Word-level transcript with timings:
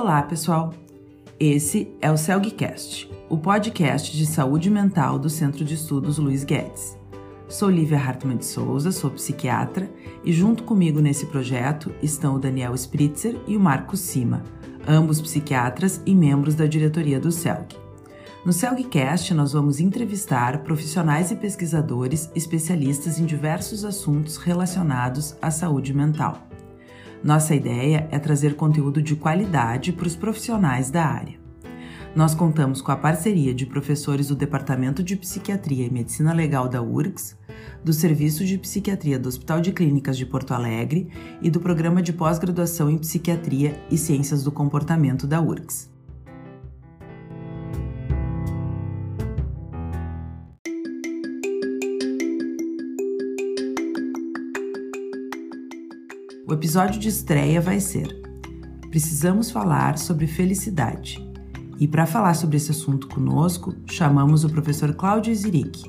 Olá, 0.00 0.22
pessoal. 0.22 0.72
Esse 1.40 1.92
é 2.00 2.08
o 2.08 2.16
CELGcast, 2.16 3.10
o 3.28 3.36
podcast 3.36 4.16
de 4.16 4.26
saúde 4.26 4.70
mental 4.70 5.18
do 5.18 5.28
Centro 5.28 5.64
de 5.64 5.74
Estudos 5.74 6.18
Luiz 6.18 6.44
Guedes. 6.44 6.96
Sou 7.48 7.68
Lívia 7.68 7.98
Hartmann 7.98 8.36
de 8.36 8.44
Souza, 8.44 8.92
sou 8.92 9.10
psiquiatra 9.10 9.90
e 10.22 10.32
junto 10.32 10.62
comigo 10.62 11.00
nesse 11.00 11.26
projeto 11.26 11.92
estão 12.00 12.36
o 12.36 12.38
Daniel 12.38 12.76
Spritzer 12.76 13.40
e 13.48 13.56
o 13.56 13.60
Marcos 13.60 13.98
Sima, 13.98 14.44
ambos 14.86 15.20
psiquiatras 15.20 16.00
e 16.06 16.14
membros 16.14 16.54
da 16.54 16.66
diretoria 16.66 17.18
do 17.18 17.32
CELG. 17.32 17.76
No 18.46 18.52
CELGcast, 18.52 19.34
nós 19.34 19.52
vamos 19.52 19.80
entrevistar 19.80 20.62
profissionais 20.62 21.32
e 21.32 21.34
pesquisadores 21.34 22.30
especialistas 22.36 23.18
em 23.18 23.26
diversos 23.26 23.84
assuntos 23.84 24.36
relacionados 24.36 25.34
à 25.42 25.50
saúde 25.50 25.92
mental. 25.92 26.47
Nossa 27.22 27.54
ideia 27.54 28.08
é 28.10 28.18
trazer 28.18 28.54
conteúdo 28.54 29.02
de 29.02 29.16
qualidade 29.16 29.92
para 29.92 30.06
os 30.06 30.14
profissionais 30.14 30.90
da 30.90 31.04
área. 31.04 31.38
Nós 32.14 32.34
contamos 32.34 32.80
com 32.80 32.90
a 32.90 32.96
parceria 32.96 33.54
de 33.54 33.66
professores 33.66 34.28
do 34.28 34.36
Departamento 34.36 35.02
de 35.02 35.16
Psiquiatria 35.16 35.86
e 35.86 35.90
Medicina 35.90 36.32
Legal 36.32 36.68
da 36.68 36.80
URGS, 36.80 37.36
do 37.84 37.92
Serviço 37.92 38.44
de 38.44 38.56
Psiquiatria 38.58 39.18
do 39.18 39.28
Hospital 39.28 39.60
de 39.60 39.72
Clínicas 39.72 40.16
de 40.16 40.26
Porto 40.26 40.52
Alegre 40.52 41.08
e 41.42 41.50
do 41.50 41.60
Programa 41.60 42.02
de 42.02 42.12
Pós-Graduação 42.12 42.90
em 42.90 42.98
Psiquiatria 42.98 43.80
e 43.90 43.98
Ciências 43.98 44.42
do 44.42 44.50
Comportamento 44.50 45.26
da 45.26 45.40
URGS. 45.40 45.97
O 56.48 56.54
episódio 56.54 56.98
de 56.98 57.10
estreia 57.10 57.60
vai 57.60 57.78
ser: 57.78 58.22
Precisamos 58.88 59.50
falar 59.50 59.98
sobre 59.98 60.26
felicidade. 60.26 61.22
E 61.78 61.86
para 61.86 62.06
falar 62.06 62.32
sobre 62.32 62.56
esse 62.56 62.70
assunto 62.70 63.06
conosco, 63.06 63.74
chamamos 63.84 64.44
o 64.44 64.48
professor 64.48 64.94
Cláudio 64.94 65.34
Ziric, 65.34 65.84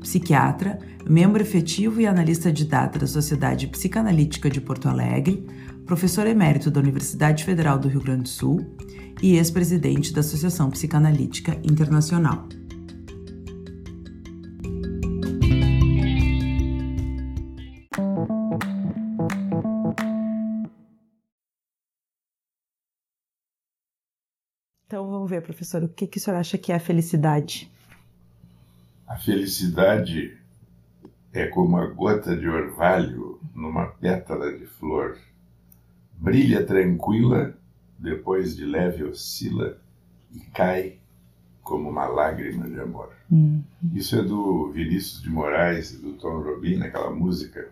psiquiatra, 0.00 0.78
membro 1.06 1.42
efetivo 1.42 2.00
e 2.00 2.06
analista 2.06 2.50
de 2.50 2.64
data 2.64 2.98
da 2.98 3.06
Sociedade 3.06 3.66
Psicanalítica 3.66 4.48
de 4.48 4.62
Porto 4.62 4.88
Alegre, 4.88 5.46
professor 5.84 6.26
emérito 6.26 6.70
da 6.70 6.80
Universidade 6.80 7.44
Federal 7.44 7.78
do 7.78 7.86
Rio 7.86 8.00
Grande 8.00 8.22
do 8.22 8.28
Sul 8.30 8.66
e 9.22 9.36
ex-presidente 9.36 10.14
da 10.14 10.20
Associação 10.20 10.70
Psicanalítica 10.70 11.58
Internacional. 11.62 12.48
Ver, 25.38 25.42
professor, 25.42 25.84
o 25.84 25.88
que, 25.88 26.06
que 26.06 26.18
o 26.18 26.20
senhor 26.20 26.36
acha 26.36 26.58
que 26.58 26.72
é 26.72 26.74
a 26.74 26.80
felicidade? 26.80 27.70
A 29.06 29.16
felicidade 29.16 30.36
é 31.32 31.46
como 31.46 31.76
a 31.76 31.86
gota 31.86 32.36
de 32.36 32.48
orvalho 32.48 33.40
numa 33.54 33.86
pétala 33.86 34.52
de 34.52 34.66
flor. 34.66 35.16
Brilha 36.14 36.66
tranquila, 36.66 37.56
depois 37.96 38.56
de 38.56 38.64
leve 38.64 39.04
oscila 39.04 39.78
e 40.34 40.40
cai 40.40 40.98
como 41.62 41.88
uma 41.88 42.06
lágrima 42.06 42.68
de 42.68 42.80
amor. 42.80 43.12
Uhum. 43.30 43.62
Isso 43.94 44.18
é 44.18 44.22
do 44.22 44.72
Vinícius 44.72 45.22
de 45.22 45.30
Moraes 45.30 45.92
e 45.92 45.98
do 45.98 46.14
Tom 46.14 46.40
Robin, 46.40 46.78
naquela 46.78 47.10
música. 47.10 47.68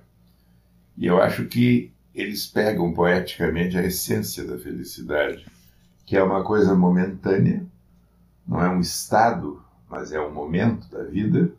E 0.96 1.06
eu 1.06 1.20
acho 1.20 1.46
que 1.46 1.90
eles 2.14 2.46
pegam 2.46 2.92
poeticamente 2.92 3.76
a 3.76 3.82
essência 3.82 4.44
da 4.44 4.56
felicidade 4.56 5.55
que 6.06 6.16
é 6.16 6.22
uma 6.22 6.44
coisa 6.44 6.74
momentânea, 6.74 7.66
não 8.46 8.62
é 8.62 8.70
um 8.70 8.80
estado, 8.80 9.60
mas 9.90 10.12
é 10.12 10.20
um 10.20 10.32
momento 10.32 10.88
da 10.88 11.02
vida, 11.02 11.52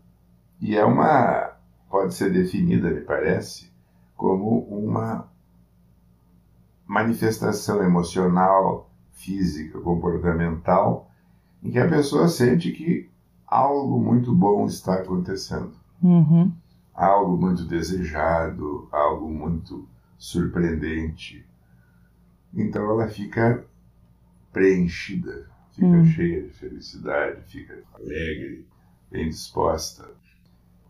e 0.62 0.76
é 0.76 0.86
uma, 0.86 1.52
pode 1.90 2.14
ser 2.14 2.32
definida, 2.32 2.90
me 2.90 3.02
parece, 3.02 3.70
como 4.16 4.62
uma 4.62 5.28
manifestação 6.88 7.84
emocional, 7.84 8.90
física, 9.12 9.80
comportamental, 9.82 11.12
em 11.62 11.70
que 11.70 11.80
a 11.80 11.90
pessoa 11.90 12.30
sente 12.30 12.72
que 12.72 13.10
algo 13.46 14.00
muito 14.00 14.34
bom 14.34 14.66
está 14.66 14.96
acontecendo. 14.96 15.74
Uhum. 16.02 16.54
Algo 16.94 17.38
muito 17.38 17.66
desejado, 17.66 18.88
algo 18.92 19.30
muito 19.30 19.88
surpreendente. 20.18 21.46
Então 22.54 22.90
ela 22.90 23.08
fica 23.08 23.66
preenchida, 24.58 25.48
fica 25.72 25.86
hum. 25.86 26.06
cheia 26.06 26.42
de 26.42 26.50
felicidade, 26.50 27.42
fica 27.46 27.84
alegre, 27.94 28.66
bem 29.12 29.30
disposta. 29.30 30.10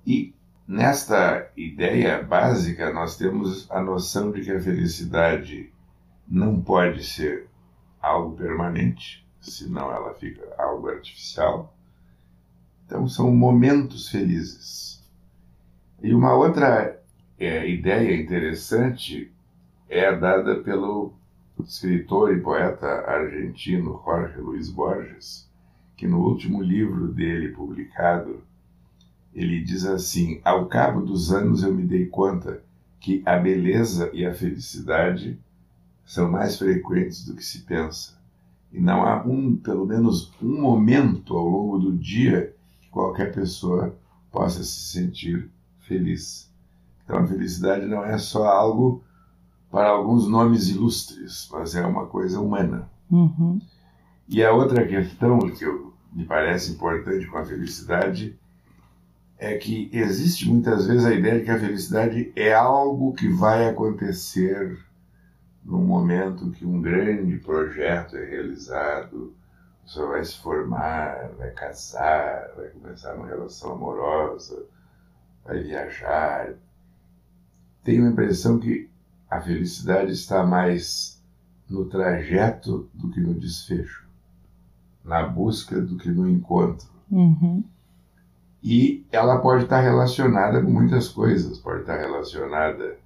E 0.05 0.33
nesta 0.65 1.51
ideia 1.57 2.23
básica, 2.23 2.93
nós 2.93 3.17
temos 3.17 3.69
a 3.69 3.81
noção 3.81 4.31
de 4.31 4.41
que 4.41 4.51
a 4.51 4.59
felicidade 4.61 5.73
não 6.25 6.61
pode 6.61 7.03
ser 7.03 7.49
algo 8.01 8.37
permanente, 8.37 9.27
senão 9.41 9.91
ela 9.91 10.13
fica 10.13 10.47
algo 10.57 10.87
artificial. 10.87 11.75
Então, 12.85 13.05
são 13.09 13.29
momentos 13.35 14.07
felizes. 14.07 15.05
E 16.01 16.13
uma 16.13 16.33
outra 16.35 17.01
é, 17.37 17.69
ideia 17.69 18.15
interessante 18.15 19.29
é 19.89 20.15
dada 20.15 20.55
pelo 20.63 21.13
escritor 21.63 22.35
e 22.35 22.39
poeta 22.39 22.87
argentino 23.07 24.01
Jorge 24.05 24.39
Luiz 24.39 24.69
Borges, 24.69 25.49
que 25.95 26.07
no 26.07 26.19
último 26.19 26.61
livro 26.61 27.07
dele 27.07 27.49
publicado, 27.49 28.43
ele 29.33 29.63
diz 29.63 29.85
assim: 29.85 30.39
Ao 30.43 30.67
cabo 30.67 31.01
dos 31.01 31.31
anos 31.31 31.63
eu 31.63 31.73
me 31.73 31.83
dei 31.83 32.05
conta 32.05 32.61
que 32.99 33.21
a 33.25 33.37
beleza 33.37 34.09
e 34.13 34.25
a 34.25 34.33
felicidade 34.33 35.39
são 36.05 36.31
mais 36.31 36.57
frequentes 36.57 37.25
do 37.25 37.35
que 37.35 37.43
se 37.43 37.59
pensa. 37.59 38.17
E 38.71 38.79
não 38.79 39.03
há 39.03 39.23
um, 39.23 39.55
pelo 39.55 39.85
menos 39.85 40.33
um 40.41 40.61
momento 40.61 41.35
ao 41.35 41.47
longo 41.47 41.79
do 41.79 41.97
dia 41.97 42.53
que 42.81 42.89
qualquer 42.89 43.33
pessoa 43.33 43.97
possa 44.31 44.63
se 44.63 44.91
sentir 44.91 45.49
feliz. 45.79 46.51
Então 47.03 47.17
a 47.17 47.27
felicidade 47.27 47.85
não 47.85 48.03
é 48.03 48.17
só 48.17 48.45
algo 48.45 49.03
para 49.71 49.89
alguns 49.89 50.27
nomes 50.27 50.69
ilustres, 50.69 51.47
mas 51.51 51.75
é 51.75 51.85
uma 51.85 52.05
coisa 52.05 52.39
humana. 52.39 52.89
Uhum. 53.11 53.59
E 54.27 54.43
a 54.43 54.51
outra 54.51 54.85
questão 54.85 55.39
que 55.39 55.63
eu, 55.63 55.93
me 56.11 56.25
parece 56.25 56.71
importante 56.71 57.27
com 57.27 57.37
a 57.37 57.45
felicidade 57.45 58.37
é 59.37 59.55
que 59.55 59.89
existe 59.93 60.49
muitas 60.49 60.87
vezes 60.87 61.05
a 61.05 61.13
ideia 61.13 61.39
de 61.39 61.45
que 61.45 61.51
a 61.51 61.59
felicidade 61.59 62.31
é 62.35 62.53
algo 62.53 63.13
que 63.13 63.27
vai 63.29 63.69
acontecer 63.69 64.79
no 65.63 65.79
momento 65.79 66.49
que 66.51 66.65
um 66.65 66.81
grande 66.81 67.37
projeto 67.37 68.15
é 68.15 68.25
realizado, 68.25 69.35
você 69.85 70.01
vai 70.05 70.23
se 70.23 70.37
formar, 70.37 71.29
vai 71.37 71.51
casar, 71.51 72.51
vai 72.55 72.67
começar 72.69 73.13
uma 73.15 73.27
relação 73.27 73.73
amorosa, 73.73 74.65
vai 75.45 75.61
viajar. 75.61 76.53
Tenho 77.83 78.05
a 78.05 78.09
impressão 78.09 78.59
que 78.59 78.89
a 79.29 79.41
felicidade 79.41 80.11
está 80.11 80.45
mais 80.45 81.21
no 81.69 81.85
trajeto 81.85 82.89
do 82.93 83.09
que 83.09 83.19
no 83.19 83.33
desfecho, 83.33 84.07
na 85.03 85.27
busca 85.27 85.81
do 85.81 85.97
que 85.97 86.09
no 86.09 86.29
encontro. 86.29 86.87
Uhum. 87.11 87.63
E 88.63 89.05
ela 89.11 89.39
pode 89.39 89.63
estar 89.63 89.81
relacionada 89.81 90.61
com 90.61 90.69
muitas 90.69 91.09
coisas, 91.09 91.57
pode 91.57 91.81
estar 91.81 91.97
relacionada 91.97 92.97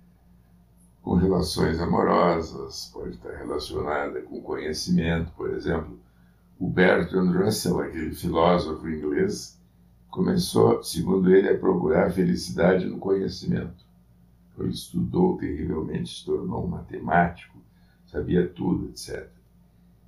com 1.02 1.16
relações 1.16 1.80
amorosas, 1.80 2.92
pode 2.94 3.16
estar 3.16 3.36
relacionada 3.36 4.22
com 4.22 4.42
conhecimento, 4.42 5.32
por 5.34 5.52
exemplo. 5.52 6.00
O 6.60 6.70
Bertrand 6.70 7.32
Russell, 7.32 7.80
aquele 7.80 8.14
filósofo 8.14 8.88
inglês, 8.88 9.60
começou, 10.10 10.84
segundo 10.84 11.34
ele, 11.34 11.50
a 11.50 11.58
procurar 11.58 12.12
felicidade 12.12 12.86
no 12.86 13.00
conhecimento. 13.00 13.84
Ele 14.64 14.74
estudou 14.74 15.38
terrivelmente, 15.38 16.20
se 16.20 16.26
tornou 16.26 16.66
um 16.66 16.70
matemático, 16.70 17.58
sabia 18.06 18.48
tudo, 18.48 18.90
etc. 18.90 19.28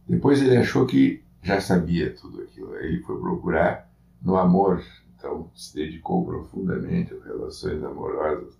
Depois 0.07 0.41
ele 0.41 0.57
achou 0.57 0.85
que 0.85 1.23
já 1.41 1.61
sabia 1.61 2.13
tudo 2.13 2.41
aquilo. 2.41 2.75
Ele 2.75 3.01
foi 3.01 3.19
procurar 3.19 3.89
no 4.21 4.37
amor, 4.37 4.83
então 5.17 5.49
se 5.55 5.75
dedicou 5.75 6.25
profundamente 6.25 7.13
às 7.13 7.23
relações 7.23 7.83
amorosas. 7.83 8.53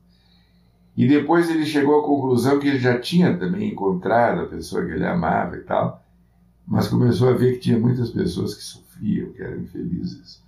E 0.96 1.08
depois 1.08 1.50
ele 1.50 1.66
chegou 1.66 2.00
à 2.00 2.06
conclusão 2.06 2.60
que 2.60 2.68
ele 2.68 2.80
já 2.80 3.00
tinha 3.00 3.36
também 3.38 3.72
encontrado 3.72 4.42
a 4.42 4.46
pessoa 4.46 4.86
que 4.86 4.92
ele 4.92 5.06
amava 5.06 5.58
e 5.58 5.62
tal, 5.62 6.04
mas 6.68 6.88
começou 6.88 7.30
a 7.30 7.34
ver 7.34 7.54
que 7.54 7.60
tinha 7.60 7.80
muitas 7.80 8.12
pessoas 8.12 8.54
que 8.54 8.62
sofriam, 8.62 9.32
que 9.32 9.42
eram 9.42 9.62
infelizes. 9.62 10.42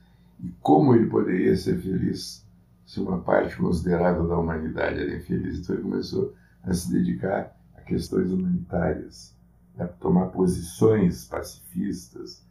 E 0.43 0.51
como 0.61 0.95
ele 0.95 1.07
poderia 1.07 1.55
ser 1.57 1.79
feliz 1.79 2.44
se 2.85 2.99
uma 2.99 3.19
parte 3.19 3.57
considerável 3.57 4.27
da 4.27 4.37
humanidade 4.37 4.99
era 4.99 5.15
infeliz. 5.15 5.59
Então 5.59 5.75
ele 5.75 5.83
começou 5.83 6.33
a 6.63 6.73
se 6.73 6.91
dedicar 6.91 7.55
a 7.75 7.81
questões 7.81 8.31
humanitárias. 8.31 9.35
é 9.77 9.85
tomar 9.85 10.27
posições 10.27 11.25
pacifistas, 11.25 12.45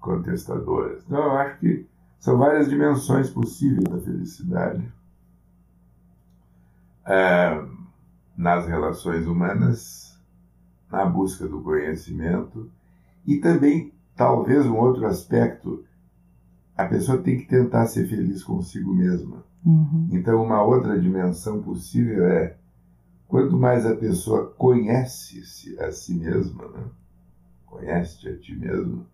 contestadoras. 0.00 1.04
Então, 1.06 1.22
eu 1.22 1.32
acho 1.32 1.58
que 1.60 1.86
são 2.18 2.36
várias 2.36 2.68
dimensões 2.68 3.30
possíveis 3.30 3.84
da 3.84 3.98
felicidade 4.00 4.92
é, 7.06 7.64
nas 8.36 8.66
relações 8.66 9.26
humanas, 9.26 10.18
na 10.90 11.04
busca 11.06 11.46
do 11.46 11.60
conhecimento 11.60 12.70
e 13.26 13.36
também, 13.38 13.92
talvez, 14.16 14.66
um 14.66 14.76
outro 14.76 15.06
aspecto, 15.06 15.84
a 16.76 16.84
pessoa 16.86 17.18
tem 17.18 17.38
que 17.38 17.46
tentar 17.46 17.86
ser 17.86 18.06
feliz 18.06 18.42
consigo 18.42 18.92
mesma. 18.92 19.44
Uhum. 19.64 20.08
Então, 20.12 20.42
uma 20.42 20.62
outra 20.62 20.98
dimensão 21.00 21.62
possível 21.62 22.26
é 22.26 22.56
quanto 23.28 23.56
mais 23.56 23.86
a 23.86 23.96
pessoa 23.96 24.50
conhece-se 24.50 25.78
a 25.80 25.90
si 25.90 26.14
mesma, 26.14 26.68
né? 26.68 26.84
conhece-te 27.66 28.28
a 28.28 28.38
ti 28.38 28.54
mesmo, 28.54 29.06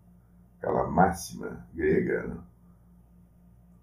aquela 0.59 0.91
máxima 0.91 1.67
grega, 1.75 2.27
né? 2.27 2.37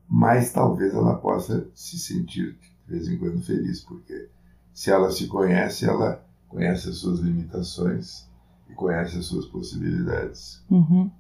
mais 0.07 0.51
talvez 0.51 0.93
ela 0.93 1.15
possa 1.15 1.69
se 1.73 1.97
sentir 1.97 2.57
de 2.85 2.93
vez 2.93 3.07
em 3.07 3.17
quando 3.17 3.41
feliz, 3.41 3.81
porque 3.81 4.29
se 4.73 4.91
ela 4.91 5.11
se 5.11 5.27
conhece, 5.27 5.85
ela 5.85 6.23
conhece 6.47 6.89
as 6.89 6.97
suas 6.97 7.19
limitações 7.19 8.29
e 8.69 8.73
conhece 8.73 9.17
as 9.17 9.25
suas 9.25 9.45
possibilidades. 9.45 10.63
Uhum. 10.69 11.11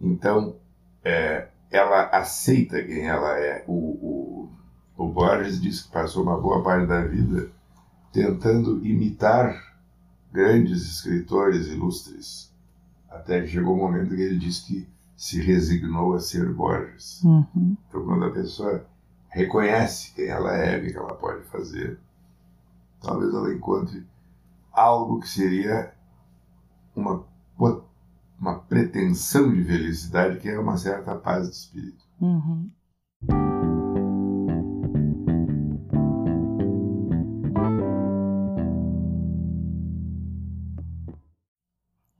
Então, 0.00 0.56
é, 1.06 1.48
ela 1.70 2.08
aceita 2.08 2.82
quem 2.82 3.06
ela 3.06 3.38
é. 3.38 3.64
O, 3.68 3.72
o, 3.72 5.04
o 5.04 5.08
Borges 5.08 5.60
diz 5.60 5.82
que 5.82 5.92
passou 5.92 6.24
uma 6.24 6.40
boa 6.40 6.64
parte 6.64 6.88
da 6.88 7.02
vida 7.02 7.48
tentando 8.12 8.84
imitar 8.84 9.76
grandes 10.32 10.82
escritores 10.82 11.68
ilustres, 11.68 12.52
até 13.08 13.40
que 13.40 13.48
chegou 13.48 13.74
o 13.74 13.76
um 13.76 13.82
momento 13.82 14.16
que 14.16 14.20
ele 14.20 14.38
disse 14.38 14.66
que 14.66 14.88
se 15.16 15.40
resignou 15.40 16.14
a 16.14 16.20
ser 16.20 16.52
Borges. 16.52 17.22
Uhum. 17.22 17.76
Então, 17.88 18.04
quando 18.04 18.24
a 18.24 18.32
pessoa 18.32 18.84
reconhece 19.28 20.12
quem 20.12 20.26
ela 20.26 20.56
é, 20.56 20.76
o 20.76 20.82
que 20.82 20.96
ela 20.96 21.14
pode 21.14 21.44
fazer, 21.44 22.00
talvez 23.00 23.32
ela 23.32 23.54
encontre 23.54 24.04
algo 24.72 25.20
que 25.20 25.28
seria 25.28 25.92
uma, 26.94 27.24
uma 28.40 28.58
pretensão 28.60 29.52
de 29.52 29.64
felicidade, 29.64 30.38
que 30.38 30.48
é 30.48 30.58
uma 30.58 30.76
certa 30.76 31.14
paz 31.14 31.48
de 31.48 31.54
espírito. 31.54 32.04
Uhum. 32.20 32.70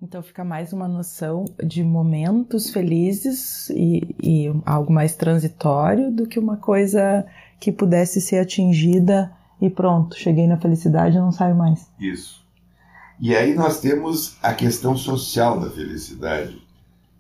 Então 0.07 0.23
fica 0.23 0.45
mais 0.45 0.73
uma 0.73 0.87
noção 0.87 1.45
de 1.63 1.83
momentos 1.83 2.71
felizes 2.71 3.69
e, 3.71 4.15
e, 4.23 4.63
algo 4.65 4.93
mais 4.93 5.17
transitório 5.17 6.13
do 6.13 6.29
que 6.29 6.39
uma 6.39 6.57
coisa 6.57 7.27
que 7.59 7.73
pudesse 7.73 8.21
ser 8.21 8.39
atingida 8.39 9.33
e 9.61 9.69
pronto, 9.69 10.17
cheguei 10.17 10.47
na 10.47 10.59
felicidade 10.59 11.17
e 11.17 11.21
não 11.21 11.33
saio 11.33 11.57
mais. 11.57 11.91
Isso. 11.99 12.46
E 13.19 13.35
aí 13.35 13.55
nós 13.55 13.81
temos 13.81 14.37
a 14.43 14.53
questão 14.53 14.97
social 14.97 15.59
da 15.59 15.71
felicidade, 15.71 16.67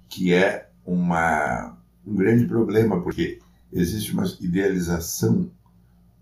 que 0.08 0.32
é 0.32 0.68
uma, 0.84 1.76
um 2.06 2.14
grande 2.14 2.46
problema, 2.46 3.02
porque 3.02 3.40
existe 3.72 4.12
uma 4.12 4.24
idealização 4.40 5.50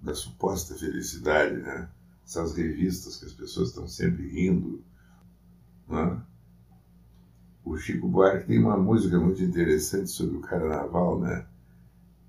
da 0.00 0.14
suposta 0.14 0.74
felicidade, 0.74 1.56
né? 1.56 1.88
Essas 2.24 2.56
revistas 2.56 3.16
que 3.16 3.26
as 3.26 3.32
pessoas 3.32 3.70
estão 3.70 3.88
sempre 3.88 4.28
rindo, 4.28 4.82
né? 5.88 6.22
o 7.64 7.76
Chico 7.78 8.06
Buarque 8.06 8.46
tem 8.46 8.58
uma 8.58 8.76
música 8.76 9.18
muito 9.18 9.42
interessante 9.42 10.10
sobre 10.10 10.36
o 10.36 10.40
carnaval, 10.40 11.18
né? 11.20 11.46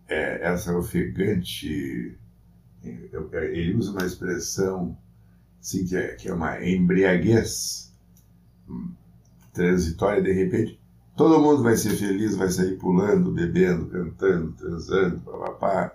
É, 0.08 0.48
essa 0.48 0.76
ofegante. 0.76 2.18
Ele 2.84 3.74
usa 3.76 3.92
uma 3.92 4.06
expressão 4.06 4.98
assim, 5.66 5.84
que, 5.84 5.98
é, 5.98 6.16
que 6.16 6.30
é 6.30 6.34
uma 6.34 6.64
embriaguez 6.64 7.92
hum, 8.70 8.92
transitória, 9.52 10.22
de 10.22 10.32
repente, 10.32 10.80
todo 11.18 11.42
mundo 11.42 11.64
vai 11.64 11.76
ser 11.76 11.96
feliz, 11.96 12.36
vai 12.36 12.50
sair 12.50 12.78
pulando, 12.78 13.32
bebendo, 13.32 13.88
cantando, 13.88 14.52
transando, 14.52 15.20
papapá. 15.22 15.92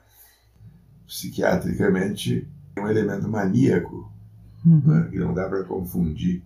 Psiquiatricamente, 1.06 2.48
é 2.74 2.80
um 2.80 2.88
elemento 2.88 3.28
maníaco, 3.28 4.12
uhum. 4.66 4.82
né, 4.84 5.08
que 5.10 5.18
não 5.18 5.32
dá 5.32 5.48
para 5.48 5.64
confundir 5.64 6.42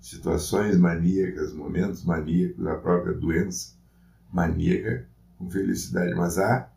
situações 0.00 0.76
maníacas, 0.76 1.52
momentos 1.52 2.04
maníacos, 2.04 2.66
a 2.66 2.74
própria 2.74 3.14
doença 3.14 3.74
maníaca 4.32 5.06
com 5.38 5.48
felicidade, 5.48 6.14
mas 6.14 6.38
há 6.38 6.68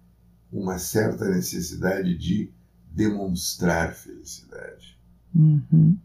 uma 0.52 0.78
certa 0.78 1.30
necessidade 1.30 2.18
de 2.18 2.52
demonstrar 2.92 3.94
felicidade. 3.94 4.97
Uhum. 5.38 5.96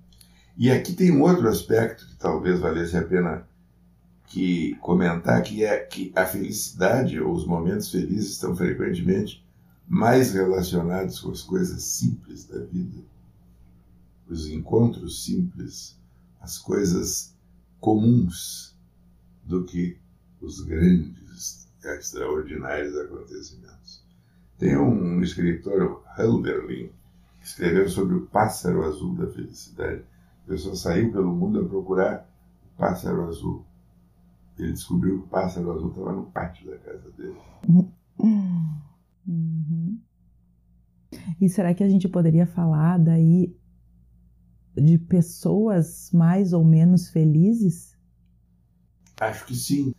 E 0.57 0.71
aqui 0.71 0.93
tem 0.93 1.11
um 1.11 1.23
outro 1.23 1.49
aspecto 1.49 2.07
que 2.07 2.17
talvez 2.17 2.61
valesse 2.61 2.97
a 2.97 3.03
pena 3.03 3.49
que 4.27 4.75
comentar, 4.77 5.43
que 5.43 5.65
é 5.65 5.79
que 5.79 6.13
a 6.15 6.27
felicidade 6.27 7.19
ou 7.19 7.35
os 7.35 7.47
momentos 7.47 7.91
felizes 7.91 8.33
estão 8.33 8.55
frequentemente 8.55 9.45
mais 9.89 10.33
relacionados 10.33 11.21
com 11.21 11.31
as 11.31 11.43
coisas 11.43 11.83
simples 11.83 12.45
da 12.45 12.59
vida, 12.59 13.03
os 14.29 14.49
encontros 14.49 15.25
simples, 15.25 15.99
as 16.41 16.59
coisas 16.59 17.35
comuns 17.81 18.77
do 19.45 19.65
que 19.65 19.99
os 20.41 20.61
grandes, 20.61 21.69
extraordinários 21.85 22.97
acontecimentos. 22.97 24.03
Tem 24.59 24.77
um 24.77 25.21
escritor, 25.23 26.03
Hölderlin, 26.17 26.91
escreveu 27.43 27.89
sobre 27.89 28.15
o 28.15 28.27
pássaro 28.27 28.85
azul 28.85 29.15
da 29.15 29.27
felicidade. 29.29 30.05
A 30.45 30.49
pessoa 30.49 30.75
saiu 30.75 31.13
pelo 31.13 31.35
mundo 31.35 31.61
a 31.61 31.69
procurar 31.69 32.29
o 32.65 32.79
pássaro 32.79 33.29
azul. 33.29 33.65
Ele 34.59 34.73
descobriu 34.73 35.19
que 35.21 35.25
o 35.25 35.29
pássaro 35.29 35.73
azul 35.73 35.91
estava 35.91 36.13
no 36.13 36.27
pátio 36.27 36.71
da 36.71 36.79
casa 36.79 37.11
dele. 37.13 37.37
Uhum. 38.19 40.01
E 41.41 41.49
será 41.49 41.75
que 41.75 41.83
a 41.83 41.89
gente 41.89 42.09
poderia 42.09 42.47
falar 42.47 42.99
daí 42.99 43.57
de 44.75 44.99
pessoas 44.99 46.11
mais 46.13 46.53
ou 46.53 46.65
menos 46.65 47.09
felizes? 47.09 47.97
Acho 49.21 49.47
que 49.47 49.55
sim. 49.55 49.95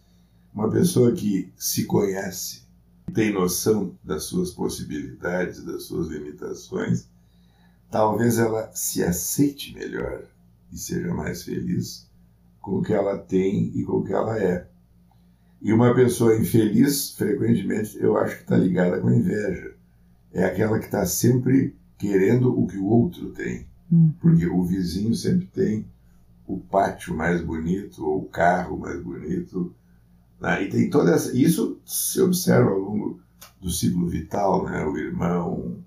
Uma 0.54 0.70
pessoa 0.70 1.12
que 1.14 1.52
se 1.56 1.86
conhece, 1.86 2.68
tem 3.14 3.34
noção 3.34 3.98
das 4.04 4.24
suas 4.26 4.52
possibilidades, 4.52 5.64
das 5.64 5.84
suas 5.86 6.08
limitações, 6.08 7.10
talvez 7.94 8.40
ela 8.40 8.72
se 8.74 9.04
aceite 9.04 9.72
melhor 9.76 10.24
e 10.72 10.78
seja 10.80 11.14
mais 11.14 11.44
feliz 11.44 12.10
com 12.60 12.80
o 12.80 12.82
que 12.82 12.92
ela 12.92 13.20
tem 13.20 13.72
e 13.76 13.84
com 13.84 13.98
o 13.98 14.04
que 14.04 14.12
ela 14.12 14.36
é. 14.42 14.68
E 15.62 15.72
uma 15.72 15.94
pessoa 15.94 16.36
infeliz, 16.36 17.12
frequentemente, 17.12 17.96
eu 18.02 18.18
acho 18.18 18.38
que 18.38 18.42
está 18.42 18.58
ligada 18.58 19.00
com 19.00 19.12
inveja. 19.12 19.76
É 20.34 20.44
aquela 20.44 20.80
que 20.80 20.86
está 20.86 21.06
sempre 21.06 21.76
querendo 22.00 22.60
o 22.60 22.66
que 22.66 22.78
o 22.78 22.88
outro 22.88 23.30
tem. 23.30 23.68
Uhum. 23.92 24.12
Porque 24.20 24.48
o 24.48 24.64
vizinho 24.64 25.14
sempre 25.14 25.46
tem 25.46 25.86
o 26.48 26.58
pátio 26.58 27.16
mais 27.16 27.44
bonito 27.44 28.04
ou 28.04 28.24
o 28.24 28.28
carro 28.28 28.76
mais 28.76 29.00
bonito. 29.04 29.72
Né? 30.42 30.64
E 30.64 30.70
tem 30.70 30.90
toda 30.90 31.12
essa. 31.12 31.38
Isso 31.38 31.80
se 31.86 32.20
observa 32.20 32.72
ao 32.72 32.80
longo 32.80 33.20
do 33.62 33.70
ciclo 33.70 34.08
vital, 34.08 34.66
né? 34.66 34.84
O 34.84 34.98
irmão 34.98 35.78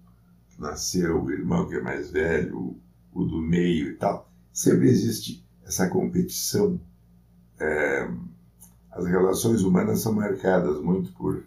nasceu, 0.59 1.23
o 1.23 1.31
irmão 1.31 1.69
que 1.69 1.77
é 1.77 1.81
mais 1.81 2.11
velho, 2.11 2.77
o 3.13 3.25
do 3.25 3.41
meio 3.41 3.91
e 3.91 3.95
tal. 3.97 4.31
Sempre 4.53 4.89
existe 4.89 5.47
essa 5.65 5.89
competição. 5.89 6.81
É, 7.59 8.09
as 8.91 9.07
relações 9.07 9.63
humanas 9.63 10.01
são 10.01 10.13
marcadas 10.13 10.81
muito 10.81 11.13
por 11.13 11.45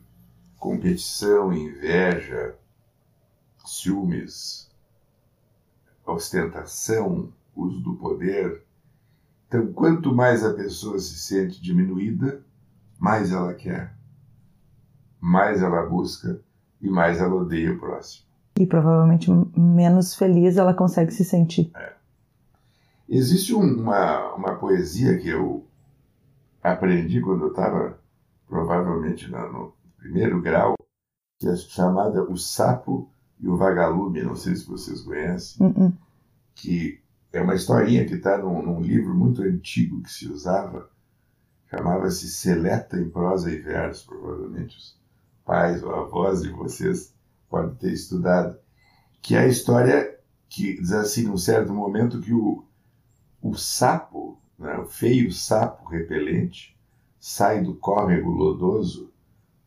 competição, 0.57 1.53
inveja, 1.53 2.55
ciúmes, 3.65 4.69
ostentação, 6.05 7.31
uso 7.55 7.79
do 7.81 7.95
poder. 7.95 8.63
Então, 9.47 9.71
quanto 9.73 10.13
mais 10.13 10.43
a 10.43 10.53
pessoa 10.53 10.99
se 10.99 11.17
sente 11.17 11.61
diminuída, 11.61 12.43
mais 12.99 13.31
ela 13.31 13.53
quer, 13.53 13.95
mais 15.19 15.61
ela 15.61 15.85
busca 15.85 16.39
e 16.81 16.89
mais 16.89 17.19
ela 17.19 17.35
odeia 17.35 17.73
o 17.73 17.79
próximo. 17.79 18.28
E 18.59 18.67
provavelmente 18.67 19.31
menos 19.57 20.15
feliz 20.15 20.57
ela 20.57 20.73
consegue 20.73 21.11
se 21.11 21.23
sentir. 21.23 21.71
É. 21.73 21.93
Existe 23.07 23.53
uma, 23.55 24.35
uma 24.35 24.55
poesia 24.55 25.17
que 25.17 25.29
eu 25.29 25.65
aprendi 26.61 27.21
quando 27.21 27.45
eu 27.45 27.49
estava, 27.51 27.97
provavelmente 28.45 29.31
no, 29.31 29.51
no 29.51 29.73
primeiro 29.97 30.41
grau, 30.41 30.75
que 31.39 31.47
é 31.47 31.55
chamada 31.55 32.21
O 32.21 32.35
Sapo 32.35 33.09
e 33.39 33.47
o 33.47 33.55
Vagalume, 33.55 34.21
não 34.23 34.35
sei 34.35 34.57
se 34.57 34.67
vocês 34.67 35.01
conhecem, 35.01 35.65
uh 35.65 35.71
-uh. 35.71 35.93
que 36.53 37.01
é 37.31 37.41
uma 37.41 37.55
historinha 37.55 38.05
que 38.05 38.15
está 38.15 38.37
num, 38.37 38.61
num, 38.61 38.81
livro 38.81 39.15
muito 39.15 39.41
antigo 39.41 40.01
que 40.01 40.11
se 40.11 40.27
usava, 40.27 40.89
chamava-se 41.69 42.27
Seleta 42.27 42.99
em 42.99 43.09
Prosa 43.09 43.49
e 43.49 43.57
Verso, 43.57 44.05
provavelmente 44.05 44.77
os 44.77 44.99
pais 45.45 45.81
ou 45.81 45.95
avós 45.95 46.41
de 46.41 46.49
vocês 46.49 47.17
podem 47.49 47.75
ter 47.75 47.91
estudado, 47.91 48.57
que 49.21 49.35
é 49.35 49.39
a 49.39 49.47
história 49.47 50.17
que 50.47 50.79
diz 50.79 50.91
assim, 50.91 51.23
num 51.23 51.37
certo 51.37 51.73
momento, 51.73 52.21
que 52.21 52.33
o, 52.33 52.63
o 53.41 53.55
sapo, 53.55 54.41
né, 54.57 54.77
o 54.77 54.85
feio 54.85 55.31
sapo 55.31 55.87
repelente, 55.87 56.77
sai 57.19 57.61
do 57.61 57.75
córrego 57.75 58.31
lodoso 58.31 59.11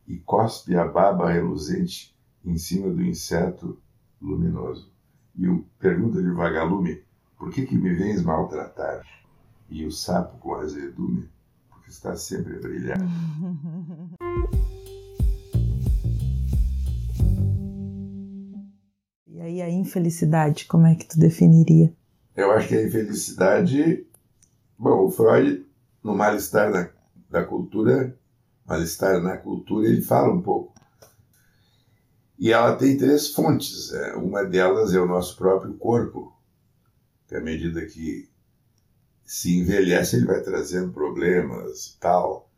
e 0.07 0.17
cospe 0.17 0.75
a 0.75 0.85
baba 0.85 1.31
reluzente 1.31 2.13
em 2.43 2.57
cima 2.57 2.89
do 2.89 3.01
inseto 3.01 3.79
luminoso. 4.21 4.91
E 5.35 5.47
o 5.47 5.65
pergunta-lhe 5.79 6.29
o 6.29 6.35
vagalume, 6.35 7.01
por 7.37 7.51
que 7.51 7.65
que 7.65 7.77
me 7.77 7.93
vens 7.93 8.21
maltratar? 8.21 9.05
E 9.69 9.85
o 9.85 9.91
sapo 9.91 10.37
com 10.37 10.55
azedume, 10.55 11.29
porque 11.69 11.89
está 11.89 12.15
sempre 12.15 12.57
a 12.57 12.59
brilhar. 12.59 12.99
E 19.33 19.41
aí 19.41 19.61
a 19.63 19.67
infelicidade, 19.67 20.65
como 20.67 20.85
é 20.85 20.93
que 20.93 21.07
tu 21.07 21.17
definiria? 21.17 21.91
Eu 22.35 22.51
acho 22.51 22.67
que 22.67 22.75
a 22.75 22.83
infelicidade, 22.83 24.05
bom, 24.77 25.07
o 25.07 25.09
Freud, 25.09 25.65
no 26.03 26.13
mal-estar 26.13 26.71
da, 26.71 26.91
da 27.31 27.43
cultura, 27.43 28.15
mal-estar 28.63 29.19
na 29.23 29.35
cultura, 29.35 29.87
ele 29.87 30.03
fala 30.03 30.31
um 30.31 30.39
pouco. 30.39 30.79
E 32.37 32.51
ela 32.51 32.75
tem 32.75 32.95
três 32.95 33.29
fontes. 33.29 33.91
É, 33.91 34.13
uma 34.13 34.43
delas 34.43 34.93
é 34.93 34.99
o 34.99 35.07
nosso 35.07 35.35
próprio 35.35 35.73
corpo, 35.79 36.31
que 37.27 37.35
à 37.35 37.41
medida 37.41 37.83
que 37.87 38.29
se 39.25 39.57
envelhece, 39.57 40.15
ele 40.15 40.27
vai 40.27 40.43
trazendo 40.43 40.93
problemas 40.93 41.87
e 41.87 41.99
tal. 41.99 42.51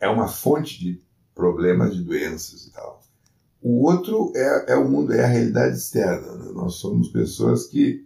É 0.00 0.08
uma 0.08 0.26
fonte 0.26 0.78
de 0.78 1.04
problemas, 1.34 1.94
de 1.94 2.02
doenças 2.02 2.66
e 2.66 2.72
tal. 2.72 3.02
O 3.62 3.86
outro 3.86 4.32
é, 4.34 4.72
é 4.72 4.76
o 4.76 4.88
mundo, 4.88 5.12
é 5.12 5.22
a 5.22 5.28
realidade 5.28 5.76
externa. 5.76 6.34
Né? 6.34 6.50
Nós 6.52 6.74
somos 6.74 7.08
pessoas 7.08 7.68
que, 7.68 8.04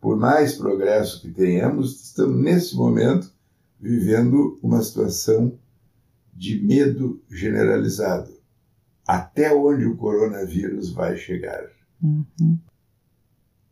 por 0.00 0.16
mais 0.16 0.56
progresso 0.56 1.22
que 1.22 1.30
tenhamos, 1.30 2.02
estamos 2.02 2.36
nesse 2.42 2.74
momento 2.74 3.32
vivendo 3.78 4.58
uma 4.62 4.82
situação 4.82 5.56
de 6.34 6.60
medo 6.60 7.22
generalizado. 7.30 8.34
Até 9.06 9.54
onde 9.54 9.86
o 9.86 9.96
coronavírus 9.96 10.92
vai 10.92 11.16
chegar? 11.16 11.64
Uhum. 12.02 12.58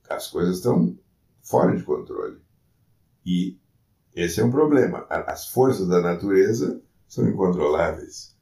As 0.09 0.29
coisas 0.29 0.59
estão 0.59 0.97
fora 1.43 1.77
de 1.77 1.83
controle. 1.83 2.39
E 3.27 3.59
esse 4.15 4.41
é 4.41 4.45
um 4.45 4.51
problema. 4.51 5.05
As 5.11 5.49
forças 5.49 5.89
da 5.89 6.01
natureza 6.01 6.81
são 7.09 7.29
incontroláveis. 7.29 8.34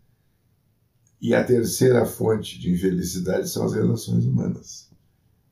E 1.23 1.37
a 1.37 1.45
terceira 1.45 2.05
fonte 2.05 2.59
de 2.59 2.73
infelicidade 2.73 3.49
são 3.49 3.65
as 3.65 3.75
relações 3.75 4.27
humanas. 4.27 4.91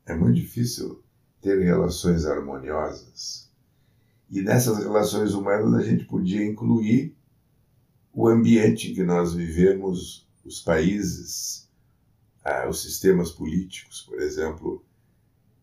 É 0.05 0.13
muito 0.13 0.35
difícil 0.35 1.01
ter 1.39 1.63
relações 1.63 2.25
harmoniosas. 2.25 3.49
E 4.29 4.41
nessas 4.41 4.79
relações 4.79 5.33
humanas 5.33 5.73
a 5.75 5.81
gente 5.81 6.03
podia 6.03 6.45
incluir 6.45 7.15
o 8.13 8.27
ambiente 8.27 8.91
em 8.91 8.93
que 8.93 9.03
nós 9.05 9.33
vivemos, 9.33 10.27
os 10.43 10.59
países, 10.59 11.69
ah, 12.43 12.67
os 12.67 12.81
sistemas 12.81 13.31
políticos, 13.31 14.01
por 14.01 14.19
exemplo. 14.19 14.83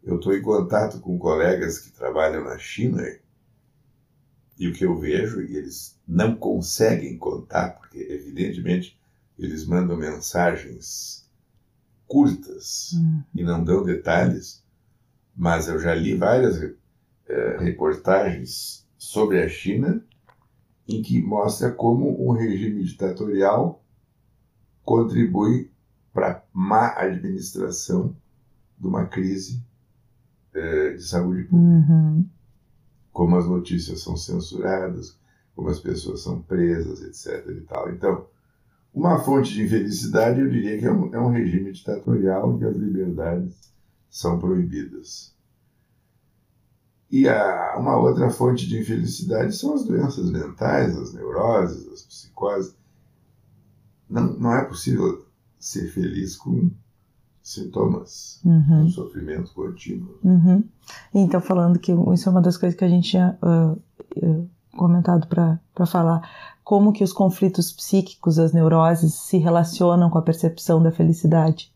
Eu 0.03 0.17
estou 0.17 0.35
em 0.35 0.41
contato 0.41 1.01
com 1.01 1.19
colegas 1.19 1.81
que 1.81 1.93
trabalham 1.93 2.45
na 2.45 2.57
China 2.57 3.05
e 4.59 4.69
o 4.69 4.73
que 4.73 4.87
eu 4.87 4.99
vejo, 4.99 5.43
e 5.43 5.55
eles 5.55 5.99
não 6.09 6.35
conseguem 6.35 7.19
contar, 7.19 7.73
porque 7.73 7.99
evidentemente 7.99 8.98
eles 9.39 9.67
mandam 9.67 9.97
mensagens 9.97 11.29
curtas 12.07 12.93
uhum. 12.93 13.23
e 13.35 13.45
não 13.45 13.63
dão 13.63 13.85
detalhes, 13.85 14.65
mas 15.37 15.69
eu 15.69 15.79
já 15.79 15.95
li 15.95 16.15
várias 16.15 16.61
é, 17.27 17.57
reportagens 17.59 18.87
sobre 18.97 19.43
a 19.43 19.49
China 19.49 20.03
em 20.89 21.03
que 21.03 21.23
mostra 21.23 21.71
como 21.71 22.29
um 22.29 22.33
regime 22.33 22.83
ditatorial 22.83 23.85
contribui 24.83 25.71
para 26.13 26.31
a 26.33 26.43
má 26.53 26.95
administração 26.97 28.17
de 28.79 28.87
uma 28.87 29.07
crise 29.07 29.63
é, 30.55 30.95
de 30.95 31.03
saúde 31.03 31.45
pública. 31.45 31.93
Uhum. 31.93 32.27
Como 33.13 33.37
as 33.37 33.47
notícias 33.47 34.01
são 34.01 34.17
censuradas, 34.17 35.19
como 35.55 35.69
as 35.69 35.79
pessoas 35.79 36.23
são 36.23 36.41
presas, 36.41 37.03
etc. 37.03 37.47
E 37.51 37.61
tal. 37.63 37.91
Então, 37.91 38.27
uma 38.99 39.17
fonte 39.21 39.55
de 39.55 39.63
infelicidade, 39.63 40.41
eu 40.41 40.51
diria 40.51 40.77
que 40.77 40.85
é 40.85 40.93
um, 40.93 41.15
é 41.15 41.21
um 41.21 41.31
regime 41.31 41.71
ditatorial 41.71 42.53
em 42.53 42.59
que 42.59 42.65
as 42.65 42.77
liberdades 42.77 43.73
são 44.11 44.41
proibidas. 44.41 45.33
E 47.09 47.29
a, 47.29 47.77
uma 47.79 47.97
outra 47.97 48.29
fonte 48.29 48.67
de 48.67 48.81
infelicidade 48.81 49.55
são 49.55 49.75
as 49.75 49.85
doenças 49.85 50.31
mentais, 50.33 50.97
as 50.97 51.15
neuroses, 51.15 51.87
as 51.93 52.03
psicoses. 52.03 52.77
Não, 54.11 54.33
não 54.37 54.53
é 54.53 54.65
possível 54.65 55.25
ser 55.61 55.87
feliz 55.93 56.35
com 56.35 56.69
sintomas, 57.41 58.41
uhum. 58.45 58.83
com 58.83 58.89
sofrimento 58.89 59.55
contínuo. 59.55 60.19
Uhum. 60.25 60.65
Então, 61.15 61.41
falando 61.41 61.79
que 61.79 61.93
isso 61.93 62.29
é 62.29 62.33
uma 62.33 62.43
das 62.43 62.57
coisas 62.57 62.77
que 62.77 62.85
a 62.85 62.89
gente 62.89 63.11
tinha 63.11 63.39
uh, 63.43 64.49
comentado 64.77 65.29
para 65.29 65.87
falar, 65.87 66.29
como 66.69 66.93
que 66.93 67.03
os 67.03 67.15
conflitos 67.15 67.73
psíquicos, 67.73 68.39
as 68.39 68.53
neuroses, 68.53 69.15
se 69.15 69.39
relacionam 69.39 70.11
com 70.11 70.19
a 70.19 70.23
percepção 70.23 70.83
da 70.83 70.93
felicidade. 70.93 71.75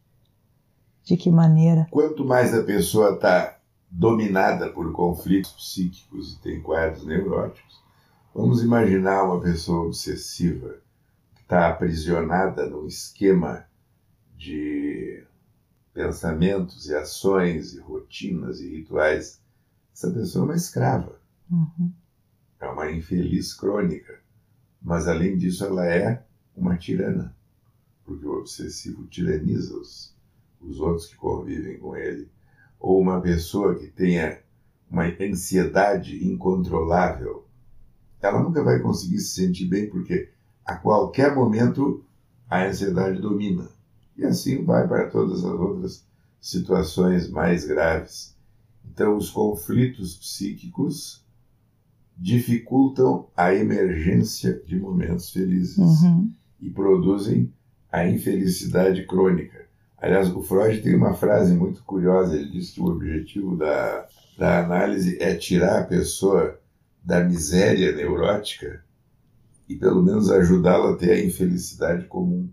De 1.03 1.17
que 1.17 1.31
maneira? 1.31 1.87
Quanto 1.91 2.27
mais 2.27 2.53
a 2.53 2.63
pessoa 2.63 3.15
está 3.15 3.59
dominada 3.91 4.69
por 4.69 4.93
conflitos 4.93 5.53
psíquicos 5.53 6.35
e 6.35 6.43
tem 6.43 6.61
quadros 6.61 7.07
neuróticos, 7.07 7.83
vamos 8.35 8.63
imaginar 8.63 9.25
uma 9.25 9.41
pessoa 9.41 9.87
obsessiva 9.87 10.77
que 11.37 11.41
está 11.41 11.71
aprisionada 11.71 12.69
num 12.69 12.87
esquema 12.87 13.65
de 14.37 15.25
pensamentos 15.95 16.87
e 16.91 16.95
ações 16.95 17.73
e 17.73 17.81
rotinas 17.81 18.61
e 18.61 18.69
rituais. 18.69 19.41
Essa 19.95 20.11
pessoa 20.11 20.43
é 20.43 20.49
uma 20.49 20.57
escrava. 20.57 21.19
Uhum. 21.51 21.91
É 22.61 22.67
uma 22.67 22.91
infeliz 22.93 23.55
crônica 23.55 24.21
mas 24.83 25.07
além 25.07 25.37
disso, 25.37 25.65
ela 25.65 25.87
é 25.87 26.25
uma 26.57 26.77
tirana, 26.77 27.35
porque 28.05 28.27
o 28.27 28.39
obsessivo 28.39 29.07
tiraniza 29.07 29.75
os, 29.77 30.15
os 30.61 30.81
outros 30.81 31.07
que 31.07 31.17
convivem 31.17 31.79
com 31.79 31.97
ele. 31.97 32.29
Ou 32.81 33.01
uma 33.01 33.21
pessoa 33.21 33.77
que 33.77 33.87
tenha 33.87 34.41
uma 34.91 35.05
ansiedade 35.21 36.27
incontrolável, 36.27 37.47
ela 38.21 38.43
nunca 38.43 38.62
vai 38.62 38.81
conseguir 38.81 39.19
se 39.21 39.35
sentir 39.35 39.67
bem, 39.67 39.89
porque 39.89 40.29
a 40.65 40.77
qualquer 40.77 41.35
momento 41.35 42.05
a 42.49 42.67
ansiedade 42.67 43.21
domina. 43.21 43.69
E 44.17 44.25
assim 44.25 44.65
vai 44.65 44.87
para 44.87 45.09
todas 45.09 45.39
as 45.39 45.53
outras 45.53 46.05
situações 46.41 47.31
mais 47.31 47.65
graves. 47.65 48.37
Então, 48.85 49.17
os 49.17 49.31
conflitos 49.31 50.17
psíquicos 50.17 51.25
dificultam 52.23 53.26
a 53.37 53.52
emergência 53.52 54.62
de 54.64 54.79
momentos 54.79 55.31
felizes 55.31 55.76
uhum. 55.76 56.31
e 56.61 56.71
produzem 56.71 57.52
a 57.91 58.07
infelicidade 58.07 59.05
crônica. 59.07 59.67
Aliás, 59.99 60.33
o 60.35 60.41
Freud 60.41 60.81
tem 60.83 60.95
uma 60.95 61.14
frase 61.14 61.52
muito 61.52 61.83
curiosa. 61.83 62.37
Ele 62.37 62.49
diz 62.49 62.71
que 62.71 62.81
o 62.81 62.87
objetivo 62.87 63.57
da, 63.57 64.07
da 64.38 64.64
análise 64.64 65.21
é 65.21 65.35
tirar 65.35 65.81
a 65.81 65.85
pessoa 65.85 66.61
da 67.05 67.25
miséria 67.25 67.91
neurótica 67.91 68.85
e 69.69 69.75
pelo 69.75 70.00
menos 70.00 70.31
ajudá-la 70.31 70.93
a 70.93 70.97
ter 70.97 71.11
a 71.11 71.25
infelicidade 71.25 72.07
comum. 72.07 72.49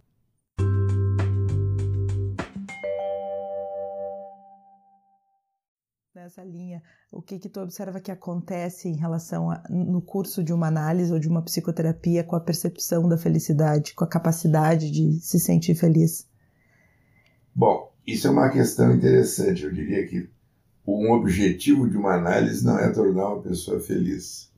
Nessa 6.30 6.44
linha, 6.44 6.84
o 7.12 7.24
que 7.24 7.40
que 7.40 7.50
tu 7.50 7.60
observa 7.60 8.00
que 8.00 8.12
acontece 8.12 8.88
em 8.88 8.96
relação 8.96 9.50
a, 9.50 9.64
no 9.68 10.00
curso 10.00 10.44
de 10.44 10.54
uma 10.54 10.68
análise 10.68 11.12
ou 11.12 11.20
de 11.20 11.28
uma 11.28 11.42
psicoterapia 11.42 12.24
com 12.24 12.36
a 12.36 12.40
percepção 12.40 13.10
da 13.10 13.18
felicidade, 13.18 13.96
com 13.96 14.04
a 14.04 14.08
capacidade 14.08 14.92
de 14.92 15.20
se 15.22 15.40
sentir 15.40 15.74
feliz? 15.74 16.30
Bom, 17.56 17.92
isso 18.06 18.28
é 18.28 18.30
uma 18.30 18.50
questão 18.50 18.94
interessante. 18.94 19.64
Eu 19.64 19.74
diria 19.74 20.08
que 20.08 20.30
um 20.86 21.12
objetivo 21.14 21.90
de 21.90 21.98
uma 21.98 22.14
análise 22.14 22.64
não 22.64 22.78
é 22.78 22.92
tornar 22.92 23.34
uma 23.34 23.42
pessoa 23.42 23.80
feliz. 23.80 24.52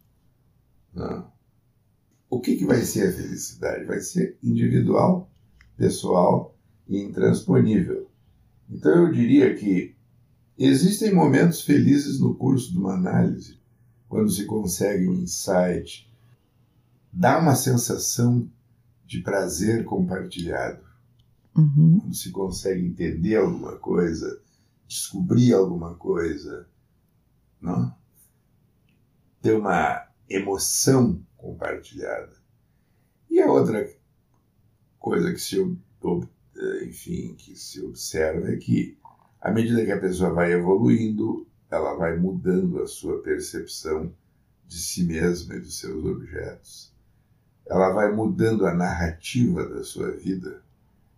Não. 0.94 1.32
O 2.30 2.42
que, 2.42 2.58
que 2.58 2.66
vai 2.66 2.82
ser 2.82 3.08
a 3.08 3.14
felicidade? 3.14 3.86
Vai 3.86 4.02
ser 4.02 4.38
individual, 4.44 5.32
pessoal 5.78 6.54
e 6.86 7.02
intransponível. 7.02 8.10
Então 8.70 9.06
eu 9.06 9.12
diria 9.12 9.56
que 9.56 9.96
Existem 10.64 11.12
momentos 11.12 11.62
felizes 11.62 12.20
no 12.20 12.36
curso 12.36 12.72
de 12.72 12.78
uma 12.78 12.94
análise, 12.94 13.60
quando 14.08 14.30
se 14.30 14.46
consegue 14.46 15.08
um 15.08 15.16
insight, 15.16 16.08
dá 17.12 17.40
uma 17.40 17.56
sensação 17.56 18.48
de 19.04 19.22
prazer 19.22 19.84
compartilhado. 19.84 20.84
Uhum. 21.58 22.02
Quando 22.02 22.14
se 22.14 22.30
consegue 22.30 22.86
entender 22.86 23.38
alguma 23.38 23.76
coisa, 23.78 24.40
descobrir 24.88 25.52
alguma 25.52 25.96
coisa, 25.96 26.68
não? 27.60 27.92
ter 29.42 29.58
uma 29.58 30.08
emoção 30.30 31.20
compartilhada. 31.38 32.34
E 33.32 33.42
a 33.42 33.52
outra 33.52 33.90
coisa 35.00 35.34
que 35.34 35.40
se 35.40 35.60
enfim, 36.84 37.34
que 37.34 37.56
se 37.56 37.82
observa 37.82 38.52
é 38.52 38.58
que 38.58 38.96
à 39.42 39.50
medida 39.50 39.84
que 39.84 39.92
a 39.92 40.00
pessoa 40.00 40.32
vai 40.32 40.54
evoluindo, 40.54 41.48
ela 41.70 41.96
vai 41.96 42.16
mudando 42.16 42.80
a 42.80 42.88
sua 42.88 43.24
percepção 43.24 44.14
de 44.68 44.78
si 44.78 45.04
mesma 45.04 45.56
e 45.56 45.60
dos 45.60 45.80
seus 45.80 46.06
objetos. 46.06 46.94
Ela 47.66 47.92
vai 47.92 48.12
mudando 48.12 48.68
a 48.68 48.74
narrativa 48.74 49.68
da 49.68 49.84
sua 49.84 50.12
vida. 50.12 50.62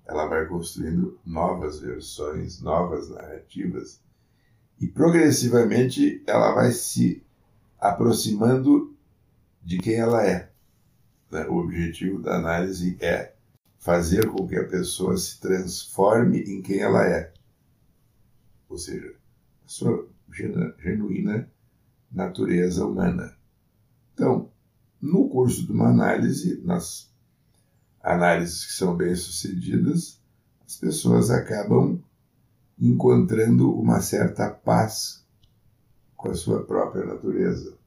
Ela 0.05 0.25
vai 0.27 0.45
construindo 0.45 1.19
novas 1.25 1.79
versões, 1.79 2.61
novas 2.61 3.09
narrativas. 3.09 3.99
E 4.79 4.87
progressivamente 4.87 6.23
ela 6.25 6.53
vai 6.53 6.71
se 6.71 7.21
aproximando 7.77 8.95
de 9.61 9.79
quem 9.79 9.95
ela 9.95 10.25
é. 10.25 10.49
Né? 11.29 11.45
O 11.47 11.57
objetivo 11.57 12.21
da 12.21 12.35
análise 12.35 12.97
é 13.01 13.33
fazer 13.79 14.29
com 14.29 14.47
que 14.47 14.55
a 14.55 14.67
pessoa 14.67 15.17
se 15.17 15.41
transforme 15.41 16.39
em 16.39 16.61
quem 16.61 16.79
ela 16.79 17.05
é 17.05 17.33
ou 18.73 18.77
seja, 18.79 19.13
a 19.63 19.67
sua 19.67 20.07
genuína 20.79 21.47
natureza 22.11 22.83
humana. 22.85 23.35
Então, 24.13 24.49
no 24.99 25.29
curso 25.29 25.65
de 25.65 25.71
uma 25.71 25.89
análise, 25.89 26.59
nas 26.65 27.11
análises 28.01 28.65
que 28.65 28.73
são 28.73 28.95
bem-sucedidas, 28.95 30.19
as 30.65 30.75
pessoas 30.75 31.29
acabam 31.29 32.01
encontrando 32.79 33.71
uma 33.71 34.01
certa 34.01 34.49
paz 34.49 35.23
com 36.17 36.31
a 36.31 36.35
sua 36.35 36.63
própria 36.63 37.05
natureza. 37.05 37.77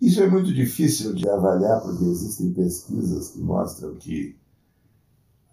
Isso 0.00 0.22
é 0.22 0.30
muito 0.30 0.52
difícil 0.52 1.14
de 1.14 1.28
avaliar 1.28 1.82
porque 1.82 2.04
existem 2.04 2.54
pesquisas 2.54 3.30
que 3.30 3.40
mostram 3.40 3.96
que 3.96 4.34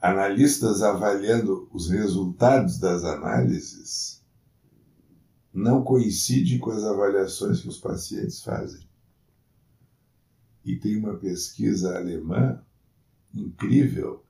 analistas 0.04 0.84
avaliando 0.84 1.66
os 1.72 1.90
resultados 1.90 2.78
das 2.78 3.06
análises 3.06 4.22
não 5.54 5.82
coincide 5.82 6.60
com 6.60 6.72
as 6.72 6.84
avaliações 6.84 7.62
que 7.62 7.70
os 7.70 7.78
pacientes 7.78 8.44
fazem. 8.44 8.86
E 10.66 10.76
tem 10.76 10.98
uma 10.98 11.14
pesquisa 11.14 11.96
alemã 11.96 12.62
incrível 13.34 14.26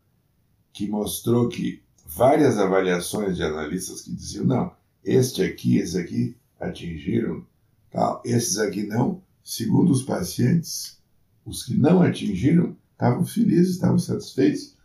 que 0.72 0.88
mostrou 0.88 1.50
que 1.50 1.82
várias 2.06 2.60
avaliações 2.60 3.36
de 3.36 3.42
analistas 3.42 4.01
que 4.01 4.12
diziam 4.12 4.46
não, 4.46 4.75
este 5.03 5.42
aqui, 5.42 5.77
esse 5.77 5.98
aqui 5.98 6.38
atingiram, 6.60 7.44
tal, 7.89 8.22
esses 8.24 8.60
aqui 8.60 8.84
não, 8.84 9.24
segundo 9.44 9.92
os 9.92 10.03
pacientes, 10.03 11.01
os 11.44 11.63
que 11.63 11.75
não 11.75 12.03
atingiram 12.03 12.77
estavam 12.92 13.25
felizes, 13.25 13.72
estavam 13.72 13.98
satisfeitos 13.98 14.77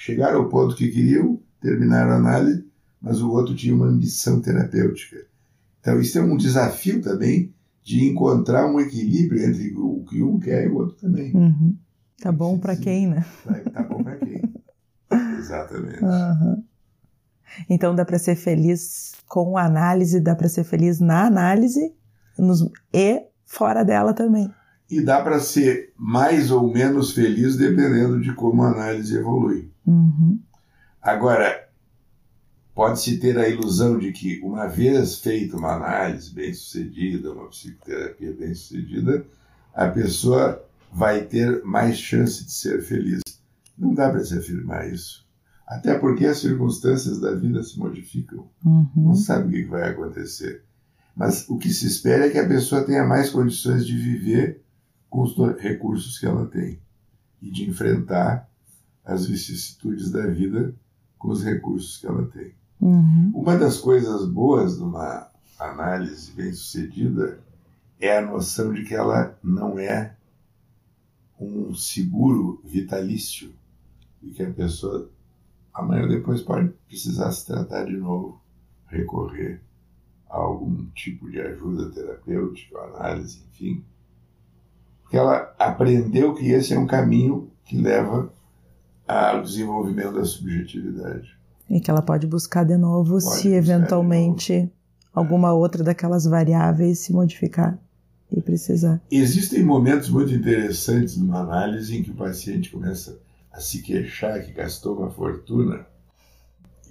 chegaram 0.00 0.38
ao 0.38 0.48
ponto 0.48 0.74
que 0.74 0.88
queriam, 0.88 1.38
terminaram 1.60 2.12
a 2.12 2.16
análise, 2.16 2.64
mas 3.02 3.20
o 3.20 3.30
outro 3.30 3.54
tinha 3.54 3.74
uma 3.74 3.86
ambição 3.86 4.40
terapêutica. 4.40 5.26
Então, 5.78 6.00
isso 6.00 6.18
é 6.18 6.22
um 6.22 6.38
desafio 6.38 7.02
também 7.02 7.54
de 7.82 8.06
encontrar 8.06 8.66
um 8.66 8.80
equilíbrio 8.80 9.44
entre 9.44 9.74
o 9.76 10.02
que 10.08 10.22
um 10.22 10.38
quer 10.40 10.64
e 10.64 10.68
o 10.68 10.76
outro 10.76 10.96
também. 10.96 11.34
Uhum. 11.34 11.76
Tá 12.18 12.32
bom 12.32 12.58
para 12.58 12.76
quem, 12.76 13.08
né? 13.08 13.26
Tá 13.72 13.82
bom 13.82 14.02
para 14.02 14.16
quem. 14.16 14.42
Exatamente. 15.38 16.02
Uhum. 16.02 16.64
Então 17.68 17.94
dá 17.94 18.04
para 18.04 18.18
ser 18.18 18.36
feliz 18.36 19.12
com 19.28 19.58
a 19.58 19.64
análise, 19.64 20.18
dá 20.18 20.34
para 20.34 20.48
ser 20.48 20.64
feliz 20.64 20.98
na 20.98 21.26
análise 21.26 21.94
nos, 22.38 22.66
e 22.92 23.22
fora 23.44 23.84
dela 23.84 24.14
também. 24.14 24.50
E 24.90 25.00
dá 25.00 25.22
para 25.22 25.40
ser 25.40 25.92
mais 25.96 26.50
ou 26.50 26.72
menos 26.72 27.12
feliz 27.12 27.56
dependendo 27.56 28.20
de 28.20 28.34
como 28.34 28.62
a 28.62 28.70
análise 28.70 29.16
evolui. 29.16 29.70
Uhum. 29.90 30.40
Agora, 31.02 31.68
pode-se 32.74 33.18
ter 33.18 33.38
a 33.38 33.48
ilusão 33.48 33.98
de 33.98 34.12
que, 34.12 34.40
uma 34.42 34.66
vez 34.66 35.18
feita 35.18 35.56
uma 35.56 35.74
análise 35.74 36.32
bem 36.32 36.52
sucedida, 36.52 37.32
uma 37.32 37.48
psicoterapia 37.48 38.32
bem 38.32 38.54
sucedida, 38.54 39.26
a 39.74 39.88
pessoa 39.88 40.64
vai 40.92 41.24
ter 41.24 41.62
mais 41.64 41.98
chance 41.98 42.44
de 42.44 42.52
ser 42.52 42.82
feliz. 42.82 43.20
Não 43.78 43.94
dá 43.94 44.10
para 44.10 44.24
se 44.24 44.36
afirmar 44.36 44.90
isso. 44.90 45.26
Até 45.66 45.96
porque 45.96 46.26
as 46.26 46.38
circunstâncias 46.38 47.20
da 47.20 47.32
vida 47.32 47.62
se 47.62 47.78
modificam. 47.78 48.50
Uhum. 48.64 48.88
Não 48.96 49.14
sabe 49.14 49.48
o 49.48 49.50
que 49.50 49.70
vai 49.70 49.88
acontecer. 49.88 50.64
Mas 51.14 51.48
o 51.48 51.58
que 51.58 51.70
se 51.70 51.86
espera 51.86 52.26
é 52.26 52.30
que 52.30 52.38
a 52.38 52.48
pessoa 52.48 52.82
tenha 52.82 53.04
mais 53.04 53.30
condições 53.30 53.86
de 53.86 53.96
viver 53.96 54.62
com 55.08 55.22
os 55.22 55.36
recursos 55.58 56.18
que 56.18 56.26
ela 56.26 56.46
tem 56.46 56.80
e 57.40 57.50
de 57.50 57.68
enfrentar 57.68 58.49
as 59.04 59.26
vicissitudes 59.26 60.10
da 60.10 60.26
vida 60.26 60.74
com 61.18 61.28
os 61.28 61.44
recursos 61.44 61.98
que 61.98 62.06
ela 62.06 62.26
tem. 62.26 62.52
Uhum. 62.80 63.32
Uma 63.34 63.56
das 63.56 63.78
coisas 63.78 64.26
boas 64.26 64.76
de 64.76 64.82
uma 64.82 65.28
análise 65.58 66.32
bem 66.32 66.52
sucedida 66.52 67.38
é 68.00 68.16
a 68.16 68.22
noção 68.22 68.72
de 68.72 68.84
que 68.84 68.94
ela 68.94 69.38
não 69.42 69.78
é 69.78 70.14
um 71.38 71.74
seguro 71.74 72.60
vitalício 72.64 73.52
e 74.22 74.30
que 74.30 74.42
a 74.42 74.50
pessoa 74.50 75.10
amanhã 75.72 76.02
ou 76.02 76.08
depois 76.08 76.42
pode 76.42 76.68
precisar 76.88 77.30
se 77.32 77.46
tratar 77.46 77.84
de 77.84 77.96
novo, 77.96 78.40
recorrer 78.86 79.60
a 80.28 80.36
algum 80.36 80.86
tipo 80.94 81.30
de 81.30 81.40
ajuda 81.40 81.90
terapêutica, 81.90 82.78
análise, 82.78 83.42
enfim. 83.50 83.84
Porque 85.02 85.16
ela 85.16 85.54
aprendeu 85.58 86.34
que 86.34 86.50
esse 86.50 86.72
é 86.72 86.78
um 86.78 86.86
caminho 86.86 87.50
que 87.64 87.76
leva 87.76 88.32
ao 89.10 89.42
desenvolvimento 89.42 90.14
da 90.14 90.24
subjetividade. 90.24 91.36
E 91.68 91.80
que 91.80 91.90
ela 91.90 92.02
pode 92.02 92.26
buscar 92.26 92.64
de 92.64 92.76
novo 92.76 93.20
pode 93.20 93.24
se 93.24 93.48
eventualmente 93.48 94.58
novo. 94.58 94.72
alguma 95.14 95.48
é. 95.48 95.52
outra 95.52 95.84
daquelas 95.84 96.24
variáveis 96.24 96.98
se 97.00 97.12
modificar 97.12 97.78
e 98.30 98.40
precisar. 98.40 99.00
Existem 99.10 99.62
momentos 99.62 100.08
muito 100.08 100.32
interessantes 100.32 101.16
numa 101.16 101.40
análise 101.40 101.96
em 101.96 102.02
que 102.02 102.10
o 102.10 102.14
paciente 102.14 102.70
começa 102.70 103.18
a 103.52 103.60
se 103.60 103.82
queixar 103.82 104.44
que 104.44 104.52
gastou 104.52 104.98
uma 104.98 105.10
fortuna 105.10 105.86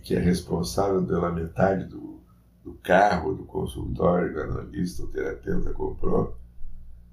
que 0.04 0.16
é 0.16 0.20
responsável 0.20 1.04
pela 1.06 1.32
metade 1.32 1.86
do, 1.86 2.20
do 2.64 2.74
carro, 2.84 3.36
do 3.36 3.44
consultório 3.44 4.34
que 4.34 4.40
o 4.40 4.44
analista, 4.44 5.04
o 5.04 5.08
terapeuta 5.08 5.72
comprou 5.72 6.38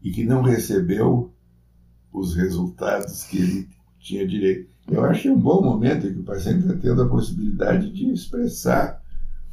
e 0.03 0.11
que 0.11 0.25
não 0.25 0.42
recebeu 0.42 1.33
os 2.12 2.35
resultados 2.35 3.25
que 3.25 3.38
ele 3.38 3.69
tinha 3.99 4.27
direito. 4.27 4.76
Eu 4.88 5.05
acho 5.05 5.31
um 5.31 5.38
bom 5.38 5.61
momento 5.62 6.07
em 6.07 6.14
que 6.14 6.20
o 6.20 6.25
paciente 6.25 6.61
está 6.61 6.75
tendo 6.75 7.03
a 7.03 7.09
possibilidade 7.09 7.90
de 7.90 8.11
expressar 8.12 9.03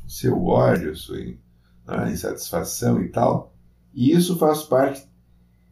o 0.05 0.09
seu 0.09 0.45
ódio, 0.45 0.95
sua 0.95 1.17
né, 1.17 2.11
insatisfação 2.11 3.01
e 3.01 3.09
tal. 3.09 3.53
E 3.93 4.11
isso 4.11 4.37
faz 4.37 4.63
parte 4.63 5.07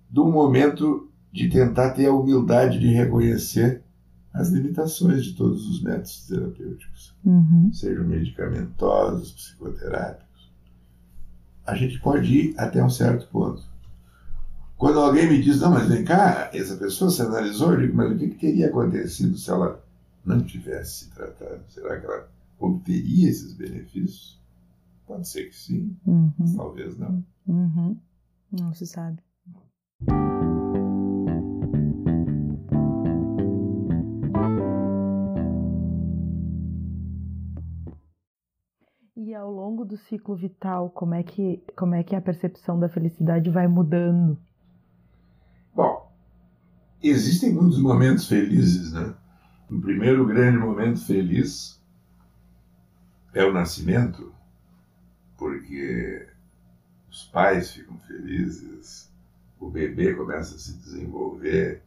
do 0.09 0.25
momento 0.25 1.09
de 1.31 1.47
tentar 1.49 1.91
ter 1.91 2.07
a 2.07 2.13
humildade 2.13 2.79
de 2.79 2.87
reconhecer 2.87 3.83
as 4.33 4.49
limitações 4.49 5.25
de 5.25 5.33
todos 5.33 5.67
os 5.69 5.81
métodos 5.81 6.25
terapêuticos, 6.27 7.15
uhum. 7.23 7.69
sejam 7.73 8.05
medicamentosos, 8.05 9.31
psicoterápicos. 9.31 10.51
A 11.65 11.75
gente 11.75 11.99
pode 11.99 12.33
ir 12.33 12.55
até 12.57 12.83
um 12.83 12.89
certo 12.89 13.27
ponto. 13.27 13.70
Quando 14.81 14.99
alguém 14.99 15.29
me 15.29 15.39
diz, 15.39 15.61
não, 15.61 15.69
mas 15.69 15.87
vem 15.87 16.03
cá, 16.03 16.49
essa 16.51 16.75
pessoa 16.75 17.11
se 17.11 17.21
analisou, 17.21 17.73
eu 17.73 17.81
digo, 17.81 17.95
mas 17.95 18.11
o 18.11 18.17
que, 18.17 18.29
que 18.29 18.39
teria 18.39 18.65
acontecido 18.65 19.37
se 19.37 19.47
ela 19.51 19.79
não 20.25 20.41
tivesse 20.41 21.05
se 21.05 21.11
tratado? 21.11 21.61
Será 21.67 21.99
que 21.99 22.05
ela 22.07 22.27
obteria 22.57 23.29
esses 23.29 23.53
benefícios? 23.53 24.41
Pode 25.05 25.27
ser 25.27 25.49
que 25.49 25.55
sim, 25.55 25.95
uhum. 26.03 26.55
talvez 26.57 26.97
não. 26.97 27.23
Uhum. 27.45 27.95
Não 28.51 28.73
se 28.73 28.87
sabe. 28.87 29.21
E 39.15 39.35
ao 39.35 39.51
longo 39.51 39.85
do 39.85 39.95
ciclo 39.95 40.35
vital, 40.35 40.89
como 40.89 41.13
é 41.13 41.21
que, 41.21 41.63
como 41.77 41.93
é 41.93 42.03
que 42.03 42.15
a 42.15 42.21
percepção 42.21 42.79
da 42.79 42.89
felicidade 42.89 43.47
vai 43.51 43.67
mudando? 43.67 44.39
Bom, 45.73 46.11
existem 47.01 47.53
muitos 47.53 47.79
momentos 47.79 48.27
felizes, 48.27 48.91
né? 48.93 49.13
O 49.69 49.79
primeiro 49.79 50.25
grande 50.25 50.57
momento 50.57 51.05
feliz 51.05 51.81
é 53.33 53.43
o 53.45 53.53
nascimento, 53.53 54.33
porque 55.37 56.27
os 57.09 57.23
pais 57.23 57.71
ficam 57.71 57.97
felizes, 57.99 59.09
o 59.59 59.69
bebê 59.69 60.13
começa 60.13 60.55
a 60.55 60.59
se 60.59 60.73
desenvolver, 60.73 61.81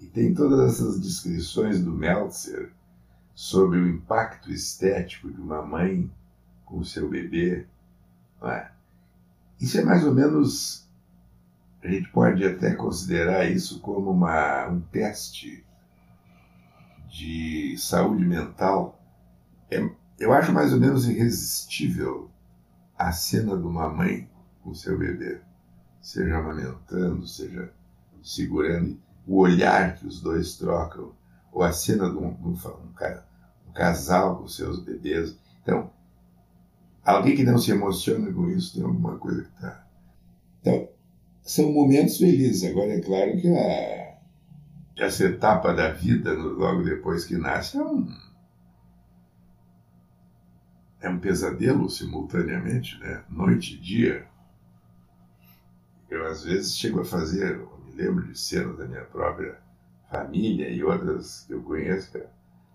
e 0.00 0.06
tem 0.06 0.34
todas 0.34 0.74
essas 0.74 1.00
descrições 1.00 1.82
do 1.82 1.92
Meltzer 1.92 2.72
sobre 3.34 3.78
o 3.78 3.88
impacto 3.88 4.50
estético 4.50 5.30
de 5.30 5.40
uma 5.40 5.62
mãe 5.62 6.10
com 6.64 6.78
o 6.78 6.84
seu 6.84 7.08
bebê. 7.08 7.66
É? 8.42 8.70
Isso 9.60 9.78
é 9.78 9.84
mais 9.84 10.04
ou 10.04 10.12
menos. 10.12 10.83
A 11.84 11.88
gente 11.88 12.08
pode 12.08 12.42
até 12.42 12.74
considerar 12.74 13.44
isso 13.44 13.78
como 13.80 14.10
uma, 14.10 14.66
um 14.68 14.80
teste 14.80 15.62
de 17.10 17.76
saúde 17.76 18.24
mental. 18.24 18.98
É, 19.70 19.86
eu 20.18 20.32
acho 20.32 20.50
mais 20.50 20.72
ou 20.72 20.80
menos 20.80 21.06
irresistível 21.06 22.30
a 22.96 23.12
cena 23.12 23.54
de 23.54 23.66
uma 23.66 23.86
mãe 23.86 24.26
com 24.62 24.72
seu 24.72 24.98
bebê, 24.98 25.42
seja 26.00 26.38
amamentando, 26.38 27.28
seja 27.28 27.70
segurando, 28.22 28.98
o 29.26 29.36
olhar 29.40 29.96
que 29.96 30.06
os 30.06 30.22
dois 30.22 30.56
trocam, 30.56 31.12
ou 31.52 31.62
a 31.62 31.70
cena 31.70 32.08
de 32.08 32.16
um, 32.16 32.28
um, 32.28 32.52
um, 32.52 32.88
um 33.68 33.72
casal 33.74 34.38
com 34.38 34.48
seus 34.48 34.82
bebês. 34.82 35.36
Então, 35.62 35.90
alguém 37.04 37.36
que 37.36 37.44
não 37.44 37.58
se 37.58 37.72
emociona 37.72 38.32
com 38.32 38.48
isso 38.48 38.72
tem 38.72 38.82
alguma 38.82 39.18
coisa 39.18 39.42
que 39.42 39.54
está. 39.54 39.86
Então, 40.62 40.93
são 41.44 41.70
momentos 41.70 42.16
felizes. 42.16 42.68
Agora, 42.68 42.94
é 42.94 43.00
claro 43.00 43.36
que 43.36 43.48
a, 43.48 44.18
essa 44.96 45.24
etapa 45.24 45.74
da 45.74 45.92
vida, 45.92 46.32
logo 46.32 46.82
depois 46.82 47.24
que 47.24 47.36
nasce, 47.36 47.76
é 47.76 47.82
um, 47.82 48.08
é 51.00 51.08
um 51.08 51.20
pesadelo 51.20 51.88
simultaneamente, 51.90 52.98
né? 52.98 53.22
noite 53.28 53.74
e 53.74 53.78
dia. 53.78 54.26
Eu, 56.08 56.26
às 56.26 56.44
vezes, 56.44 56.76
chego 56.76 57.00
a 57.00 57.04
fazer, 57.04 57.58
me 57.58 57.92
lembro 57.94 58.26
de 58.26 58.38
cenas 58.38 58.78
da 58.78 58.86
minha 58.86 59.04
própria 59.04 59.58
família 60.10 60.70
e 60.70 60.82
outras 60.82 61.44
que 61.46 61.52
eu 61.52 61.62
conheço, 61.62 62.18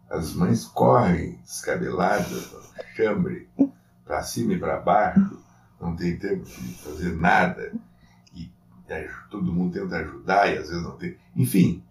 as 0.10 0.34
mães 0.34 0.66
correm 0.66 1.38
descabeladas, 1.38 2.54
chambre, 2.96 3.48
para 4.04 4.22
cima 4.24 4.54
e 4.54 4.60
para 4.60 4.80
baixo, 4.80 5.40
não 5.80 5.96
tem 5.96 6.18
tempo 6.18 6.44
de 6.44 6.74
fazer 6.76 7.16
nada, 7.16 7.72
todo 9.30 9.52
mundo 9.52 9.74
tenta 9.74 9.98
ajudar 9.98 10.48
e 10.48 10.58
às 10.58 10.70
vezes 10.70 10.84
não 10.84 10.98
tem. 10.98 11.18
Enfim, 11.36 11.84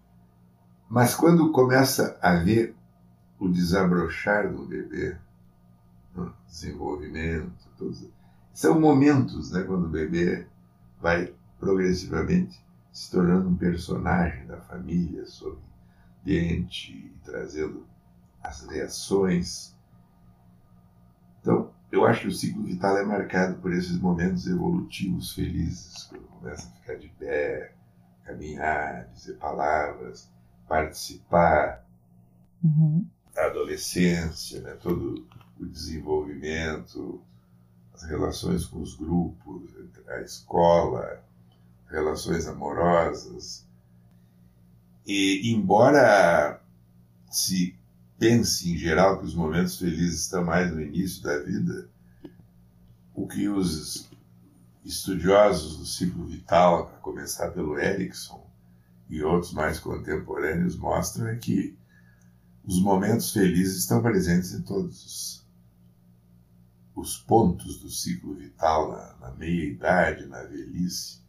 mas 0.89 1.15
quando 1.15 1.51
começa 1.51 2.17
a 2.21 2.35
ver 2.35 2.75
o 3.39 3.47
desabrochar 3.47 4.51
do 4.51 4.65
bebê, 4.65 5.15
desenvolvimento, 6.47 7.69
todos, 7.77 8.05
são 8.53 8.79
momentos 8.79 9.51
né, 9.51 9.63
quando 9.63 9.85
o 9.85 9.89
bebê 9.89 10.45
vai 10.99 11.33
progressivamente 11.59 12.59
se 12.91 13.11
tornando 13.11 13.47
um 13.47 13.55
personagem 13.55 14.45
da 14.47 14.57
família, 14.57 15.25
sorridente 15.25 16.91
e 16.91 17.13
trazendo 17.23 17.85
as 18.43 18.65
reações. 18.67 19.75
Eu 21.91 22.05
acho 22.05 22.21
que 22.21 22.27
o 22.27 22.31
ciclo 22.31 22.63
vital 22.63 22.97
é 22.97 23.03
marcado 23.03 23.59
por 23.59 23.73
esses 23.73 23.99
momentos 23.99 24.45
evolutivos 24.45 25.33
felizes, 25.33 26.03
quando 26.03 26.27
começa 26.27 26.67
a 26.67 26.71
ficar 26.71 26.95
de 26.95 27.07
pé, 27.09 27.73
caminhar, 28.23 29.07
dizer 29.13 29.37
palavras, 29.37 30.29
participar 30.67 31.83
uhum. 32.63 33.05
da 33.33 33.47
adolescência, 33.47 34.61
né? 34.61 34.73
todo 34.73 35.27
o 35.59 35.65
desenvolvimento, 35.65 37.21
as 37.93 38.03
relações 38.03 38.65
com 38.65 38.81
os 38.81 38.95
grupos, 38.95 39.71
a 40.07 40.21
escola, 40.21 41.23
relações 41.89 42.47
amorosas. 42.47 43.67
E, 45.07 45.51
embora 45.51 46.61
se 47.31 47.78
pense 48.19 48.69
em 48.69 48.77
geral 48.77 49.19
que 49.19 49.25
os 49.25 49.33
momentos 49.33 49.79
felizes 49.79 50.23
estão 50.23 50.43
mais 50.43 50.71
no 50.71 50.81
início 50.81 51.23
da 51.23 51.39
vida, 51.39 51.89
o 53.15 53.25
que 53.25 53.47
os 53.47 54.09
estudiosos 54.83 55.77
do 55.77 55.85
ciclo 55.85 56.25
vital, 56.25 56.89
a 56.95 56.99
começar 56.99 57.51
pelo 57.51 57.79
Erickson 57.79 58.45
e 59.09 59.23
outros 59.23 59.53
mais 59.53 59.79
contemporâneos, 59.79 60.75
mostram 60.75 61.27
é 61.27 61.35
que 61.37 61.77
os 62.65 62.81
momentos 62.81 63.31
felizes 63.31 63.77
estão 63.77 64.01
presentes 64.01 64.53
em 64.53 64.61
todos 64.61 65.05
os, 65.05 65.47
os 66.95 67.17
pontos 67.17 67.79
do 67.79 67.89
ciclo 67.89 68.35
vital, 68.35 68.91
na, 68.91 69.29
na 69.29 69.35
meia-idade, 69.35 70.25
na 70.25 70.43
velhice. 70.43 71.21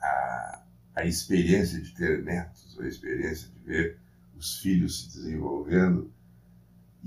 A, 0.00 0.62
a 0.94 1.04
experiência 1.04 1.80
de 1.80 1.92
ter 1.92 2.22
netos, 2.22 2.78
a 2.80 2.86
experiência 2.86 3.48
de 3.48 3.58
ver 3.60 4.05
os 4.38 4.58
filhos 4.58 5.04
se 5.04 5.18
desenvolvendo 5.18 6.10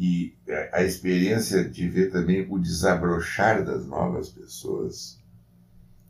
e 0.01 0.33
a 0.71 0.81
experiência 0.81 1.67
de 1.67 1.89
ver 1.89 2.09
também 2.09 2.47
o 2.49 2.57
desabrochar 2.57 3.65
das 3.65 3.85
novas 3.85 4.29
pessoas, 4.29 5.21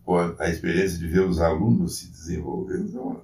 ou 0.05 0.19
a 0.39 0.47
experiência 0.47 0.99
de 0.99 1.07
ver 1.07 1.21
os 1.21 1.39
alunos 1.39 1.97
se 1.97 2.11
desenvolvendo, 2.11 3.19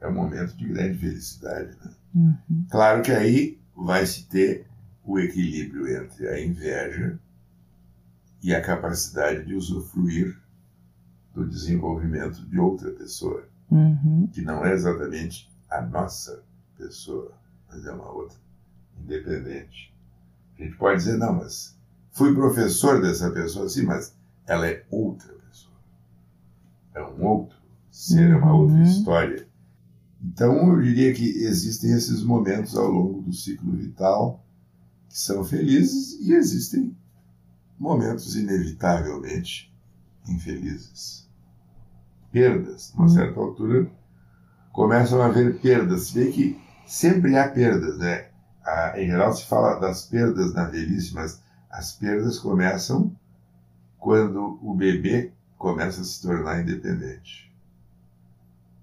é, 0.00 0.04
é 0.04 0.08
um 0.08 0.14
momento 0.14 0.54
de 0.54 0.68
grande 0.68 0.98
felicidade. 0.98 1.74
Né? 1.82 1.90
Uhum. 2.14 2.66
Claro 2.70 3.02
que 3.02 3.10
aí 3.10 3.58
vai 3.74 4.04
se 4.04 4.26
ter 4.26 4.66
o 5.02 5.18
equilíbrio 5.18 5.88
entre 5.96 6.28
a 6.28 6.44
inveja 6.44 7.18
e 8.42 8.54
a 8.54 8.60
capacidade 8.60 9.46
de 9.46 9.54
usufruir 9.54 10.38
do 11.32 11.48
desenvolvimento 11.48 12.44
de 12.46 12.58
outra 12.58 12.90
pessoa, 12.90 13.48
uhum. 13.70 14.28
que 14.30 14.42
não 14.42 14.62
é 14.62 14.74
exatamente 14.74 15.50
a 15.70 15.80
nossa 15.80 16.44
pessoa, 16.76 17.32
mas 17.68 17.84
é 17.86 17.92
uma 17.92 18.10
outra, 18.10 18.38
independente. 18.98 19.94
A 20.58 20.62
gente 20.62 20.76
pode 20.76 20.98
dizer, 20.98 21.18
não, 21.18 21.34
mas 21.34 21.76
fui 22.12 22.34
professor 22.34 23.00
dessa 23.00 23.30
pessoa, 23.30 23.68
sim, 23.68 23.82
mas 23.82 24.16
ela 24.46 24.66
é 24.66 24.84
outra 24.90 25.32
pessoa. 25.32 25.76
É 26.94 27.02
um 27.02 27.24
outro 27.24 27.58
ser, 27.90 28.30
é 28.30 28.36
uma 28.36 28.54
outra 28.54 28.76
uhum. 28.76 28.82
história. 28.82 29.48
Então, 30.22 30.72
eu 30.72 30.82
diria 30.82 31.12
que 31.12 31.24
existem 31.44 31.92
esses 31.92 32.22
momentos 32.22 32.76
ao 32.76 32.88
longo 32.88 33.22
do 33.22 33.32
ciclo 33.32 33.72
vital 33.72 34.44
que 35.08 35.18
são 35.18 35.44
felizes 35.44 36.18
e 36.20 36.32
existem 36.32 36.96
momentos 37.78 38.34
inevitavelmente 38.36 39.72
infelizes. 40.28 41.28
Perdas, 42.32 42.92
a 42.92 42.96
uma 42.96 43.02
uhum. 43.04 43.08
certa 43.14 43.38
altura, 43.38 43.90
começam 44.72 45.20
a 45.22 45.26
haver 45.26 45.60
perdas. 45.60 46.08
Se 46.08 46.18
bem 46.18 46.32
que 46.32 46.63
sempre 46.86 47.36
há 47.36 47.48
perdas, 47.48 47.98
né? 47.98 48.28
Ah, 48.64 48.94
em 48.96 49.06
geral 49.06 49.32
se 49.32 49.46
fala 49.46 49.78
das 49.78 50.06
perdas 50.06 50.54
na 50.54 50.64
velhice, 50.64 51.14
mas 51.14 51.42
as 51.70 51.92
perdas 51.92 52.38
começam 52.38 53.14
quando 53.98 54.58
o 54.62 54.74
bebê 54.74 55.32
começa 55.58 56.00
a 56.00 56.04
se 56.04 56.22
tornar 56.22 56.60
independente. 56.60 57.52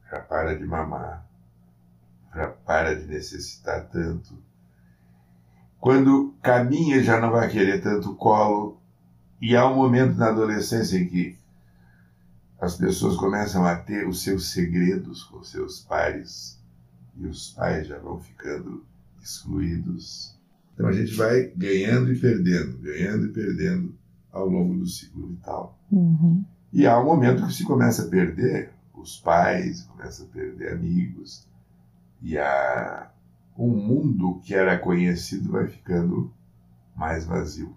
Já 0.09 0.19
para 0.19 0.57
de 0.57 0.65
mamar, 0.65 1.25
já 2.35 2.47
para 2.47 2.95
de 2.95 3.07
necessitar 3.07 3.87
tanto. 3.87 4.37
Quando 5.79 6.35
caminha 6.41 7.03
já 7.03 7.19
não 7.19 7.31
vai 7.31 7.49
querer 7.49 7.81
tanto 7.81 8.15
colo, 8.15 8.79
e 9.41 9.55
há 9.55 9.67
um 9.67 9.75
momento 9.75 10.15
na 10.17 10.27
adolescência 10.27 10.97
em 10.97 11.07
que 11.07 11.39
as 12.59 12.75
pessoas 12.75 13.15
começam 13.15 13.65
a 13.65 13.75
ter 13.75 14.07
os 14.07 14.21
seus 14.21 14.51
segredos 14.51 15.23
com 15.23 15.43
seus 15.43 15.79
pares 15.79 16.60
e 17.15 17.25
os 17.25 17.51
pais 17.51 17.87
já 17.87 17.97
vão 17.99 18.19
ficando 18.19 18.85
excluídos. 19.21 20.37
Então 20.73 20.87
a 20.87 20.91
gente 20.91 21.13
vai 21.13 21.47
ganhando 21.55 22.11
e 22.11 22.19
perdendo, 22.19 22.77
ganhando 22.77 23.27
e 23.27 23.33
perdendo 23.33 23.95
ao 24.31 24.47
longo 24.47 24.75
do 24.75 24.87
ciclo 24.87 25.27
vital. 25.27 25.77
Uhum. 25.91 26.43
E 26.71 26.87
há 26.87 26.99
um 26.99 27.05
momento 27.05 27.45
que 27.45 27.53
se 27.53 27.65
começa 27.65 28.05
a 28.05 28.09
perder 28.09 28.71
os 28.93 29.19
pais, 29.19 29.83
começa 29.83 30.23
a 30.23 30.27
perder 30.27 30.73
amigos, 30.73 31.47
e 32.21 32.37
a, 32.37 33.11
um 33.57 33.69
mundo 33.69 34.39
que 34.43 34.53
era 34.53 34.77
conhecido 34.77 35.51
vai 35.51 35.67
ficando 35.67 36.31
mais 36.95 37.25
vazio. 37.25 37.75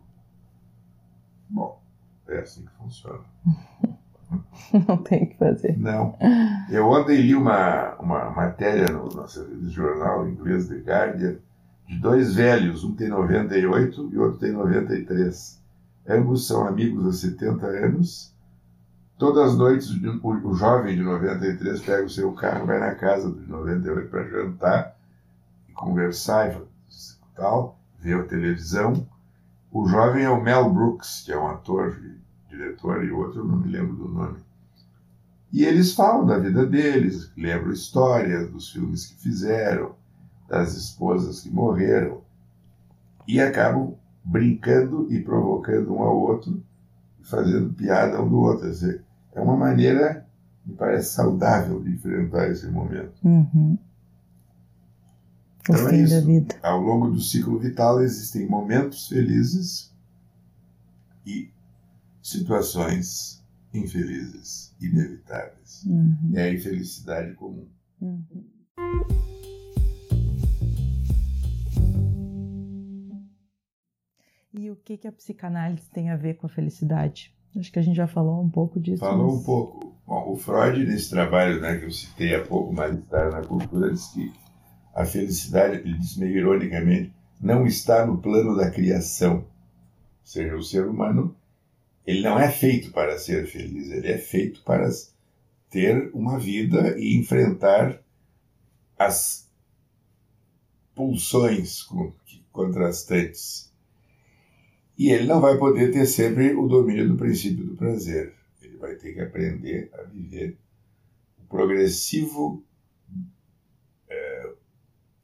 Bom, 1.48 1.80
é 2.28 2.38
assim 2.38 2.64
que 2.64 2.72
funciona. 2.74 3.24
Não 4.88 4.96
tem 4.98 5.24
o 5.24 5.28
que 5.28 5.36
fazer. 5.36 5.78
Não. 5.78 6.16
Eu 6.70 6.86
ontem 6.86 7.20
li 7.20 7.34
uma, 7.34 7.94
uma 7.96 8.30
matéria 8.30 8.86
no 8.86 9.08
nosso 9.08 9.46
jornal 9.68 10.28
inglês 10.28 10.68
The 10.68 10.76
Guardian 10.76 11.36
de 11.86 11.98
dois 11.98 12.34
velhos, 12.34 12.82
um 12.82 12.94
tem 12.94 13.08
98 13.08 14.10
e 14.12 14.18
outro 14.18 14.38
tem 14.38 14.52
93. 14.52 15.62
Ambos 16.08 16.46
são 16.46 16.66
amigos 16.66 17.06
há 17.06 17.12
70 17.12 17.66
anos. 17.66 18.34
Todas 19.18 19.52
as 19.52 19.56
noites 19.56 19.90
o, 20.22 20.48
o 20.48 20.54
jovem 20.54 20.96
de 20.96 21.02
93 21.02 21.80
pega 21.80 22.04
o 22.04 22.10
seu 22.10 22.32
carro, 22.32 22.66
vai 22.66 22.80
na 22.80 22.94
casa 22.94 23.30
do 23.30 23.40
de 23.40 23.48
98 23.48 24.10
para 24.10 24.24
jantar 24.24 24.96
e 25.68 25.72
conversar 25.72 26.52
e 26.52 27.36
tal, 27.36 27.78
ver 27.98 28.20
a 28.20 28.24
televisão. 28.24 29.06
O 29.70 29.86
jovem 29.86 30.24
é 30.24 30.30
o 30.30 30.42
Mel 30.42 30.70
Brooks, 30.72 31.22
que 31.24 31.32
é 31.32 31.38
um 31.38 31.48
ator, 31.48 31.96
diretor, 32.54 33.04
e 33.04 33.10
outro 33.10 33.40
eu 33.40 33.44
não 33.44 33.56
me 33.58 33.68
lembro 33.68 33.96
do 33.96 34.08
nome. 34.08 34.38
E 35.52 35.64
eles 35.64 35.94
falam 35.94 36.26
da 36.26 36.38
vida 36.38 36.66
deles, 36.66 37.30
lembram 37.36 37.72
histórias 37.72 38.50
dos 38.50 38.70
filmes 38.70 39.06
que 39.06 39.22
fizeram, 39.22 39.94
das 40.48 40.74
esposas 40.74 41.40
que 41.40 41.50
morreram, 41.50 42.22
e 43.26 43.40
acabam 43.40 43.94
brincando 44.24 45.06
e 45.12 45.20
provocando 45.20 45.94
um 45.94 46.02
ao 46.02 46.16
outro, 46.16 46.62
fazendo 47.22 47.72
piada 47.72 48.20
um 48.20 48.28
do 48.28 48.40
outro. 48.40 48.68
é 49.32 49.40
uma 49.40 49.56
maneira, 49.56 50.26
me 50.64 50.74
parece, 50.74 51.14
saudável 51.14 51.80
de 51.80 51.90
enfrentar 51.90 52.48
esse 52.50 52.66
momento. 52.66 53.14
Uhum. 53.22 53.78
Então 55.60 55.88
é 55.88 55.96
isso. 55.96 56.14
Ao 56.62 56.80
longo 56.80 57.10
do 57.10 57.20
ciclo 57.20 57.58
vital 57.58 58.02
existem 58.02 58.46
momentos 58.46 59.08
felizes 59.08 59.94
e 61.24 61.53
situações 62.24 63.44
infelizes, 63.72 64.74
inevitáveis. 64.80 65.84
Uhum. 65.84 66.32
É 66.34 66.44
a 66.44 66.52
infelicidade 66.52 67.34
comum. 67.34 67.68
Uhum. 68.00 68.24
E 74.54 74.70
o 74.70 74.76
que, 74.76 74.96
que 74.96 75.06
a 75.06 75.12
psicanálise 75.12 75.90
tem 75.90 76.10
a 76.10 76.16
ver 76.16 76.34
com 76.34 76.46
a 76.46 76.48
felicidade? 76.48 77.34
Acho 77.56 77.70
que 77.70 77.78
a 77.78 77.82
gente 77.82 77.96
já 77.96 78.06
falou 78.06 78.42
um 78.42 78.48
pouco 78.48 78.80
disso. 78.80 79.00
Falou 79.00 79.32
mas... 79.32 79.40
um 79.40 79.44
pouco. 79.44 79.94
Bom, 80.06 80.32
o 80.32 80.36
Freud, 80.36 80.84
nesse 80.86 81.10
trabalho 81.10 81.60
né, 81.60 81.76
que 81.78 81.84
eu 81.84 81.90
citei 81.90 82.34
há 82.34 82.44
pouco, 82.44 82.72
Mal-Estar 82.72 83.32
na 83.32 83.42
Cultura, 83.42 83.90
diz 83.90 84.06
que 84.08 84.32
a 84.94 85.04
felicidade, 85.04 85.78
ele 85.78 85.98
diz 85.98 86.16
meio 86.16 86.36
ironicamente, 86.36 87.12
não 87.40 87.66
está 87.66 88.06
no 88.06 88.18
plano 88.18 88.56
da 88.56 88.70
criação. 88.70 89.38
Ou 89.38 89.46
seja, 90.22 90.56
o 90.56 90.62
ser 90.62 90.86
humano, 90.86 91.36
ele 92.06 92.22
não 92.22 92.38
é 92.38 92.50
feito 92.50 92.90
para 92.92 93.18
ser 93.18 93.46
feliz, 93.46 93.90
ele 93.90 94.08
é 94.08 94.18
feito 94.18 94.62
para 94.62 94.88
ter 95.70 96.10
uma 96.14 96.38
vida 96.38 96.98
e 96.98 97.16
enfrentar 97.16 98.02
as 98.98 99.50
pulsões 100.94 101.82
contrastantes 102.52 103.74
e 104.96 105.10
ele 105.10 105.26
não 105.26 105.40
vai 105.40 105.58
poder 105.58 105.92
ter 105.92 106.06
sempre 106.06 106.54
o 106.54 106.68
domínio 106.68 107.08
do 107.08 107.16
princípio 107.16 107.64
do 107.64 107.76
prazer. 107.76 108.32
Ele 108.62 108.76
vai 108.76 108.94
ter 108.94 109.12
que 109.12 109.20
aprender 109.20 109.90
a 109.92 110.02
viver 110.02 110.56
o 111.38 111.46
progressivo 111.46 112.64
é, 114.08 114.52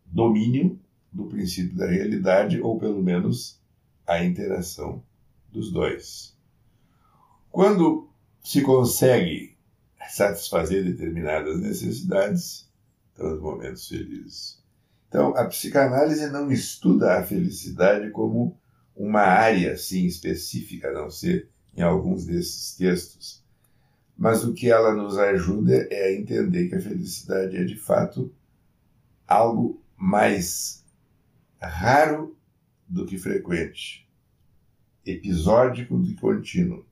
domínio 0.05 0.79
do 1.13 1.27
princípio 1.27 1.77
da 1.77 1.87
realidade, 1.87 2.61
ou 2.61 2.79
pelo 2.79 3.03
menos 3.03 3.61
a 4.07 4.25
interação 4.25 5.03
dos 5.51 5.73
dois. 5.73 6.37
Quando 7.51 8.09
se 8.43 8.63
consegue 8.63 9.57
satisfazer 10.09 10.85
determinadas 10.85 11.61
necessidades, 11.61 12.71
estão 13.11 13.35
os 13.35 13.41
momentos 13.41 13.89
felizes. 13.89 14.63
Então, 15.09 15.37
a 15.37 15.45
psicanálise 15.47 16.29
não 16.29 16.51
estuda 16.51 17.19
a 17.19 17.25
felicidade 17.25 18.11
como 18.11 18.57
uma 18.95 19.23
área 19.23 19.73
assim 19.73 20.07
específica, 20.07 20.89
a 20.89 20.93
não 20.93 21.11
ser 21.11 21.49
em 21.77 21.83
alguns 21.83 22.25
desses 22.25 22.77
textos. 22.77 23.45
Mas 24.17 24.45
o 24.45 24.53
que 24.53 24.71
ela 24.71 24.95
nos 24.95 25.19
ajuda 25.19 25.89
é 25.91 26.09
a 26.09 26.13
entender 26.13 26.69
que 26.69 26.77
a 26.77 26.81
felicidade 26.81 27.57
é 27.57 27.65
de 27.65 27.77
fato 27.77 28.33
algo 29.27 29.83
mais 29.97 30.85
raro 31.61 32.37
do 32.87 33.07
que 33.07 33.19
frequente, 33.19 34.09
episódico 35.05 35.97
do 35.99 36.07
que 36.07 36.21
contínuo. 36.21 36.85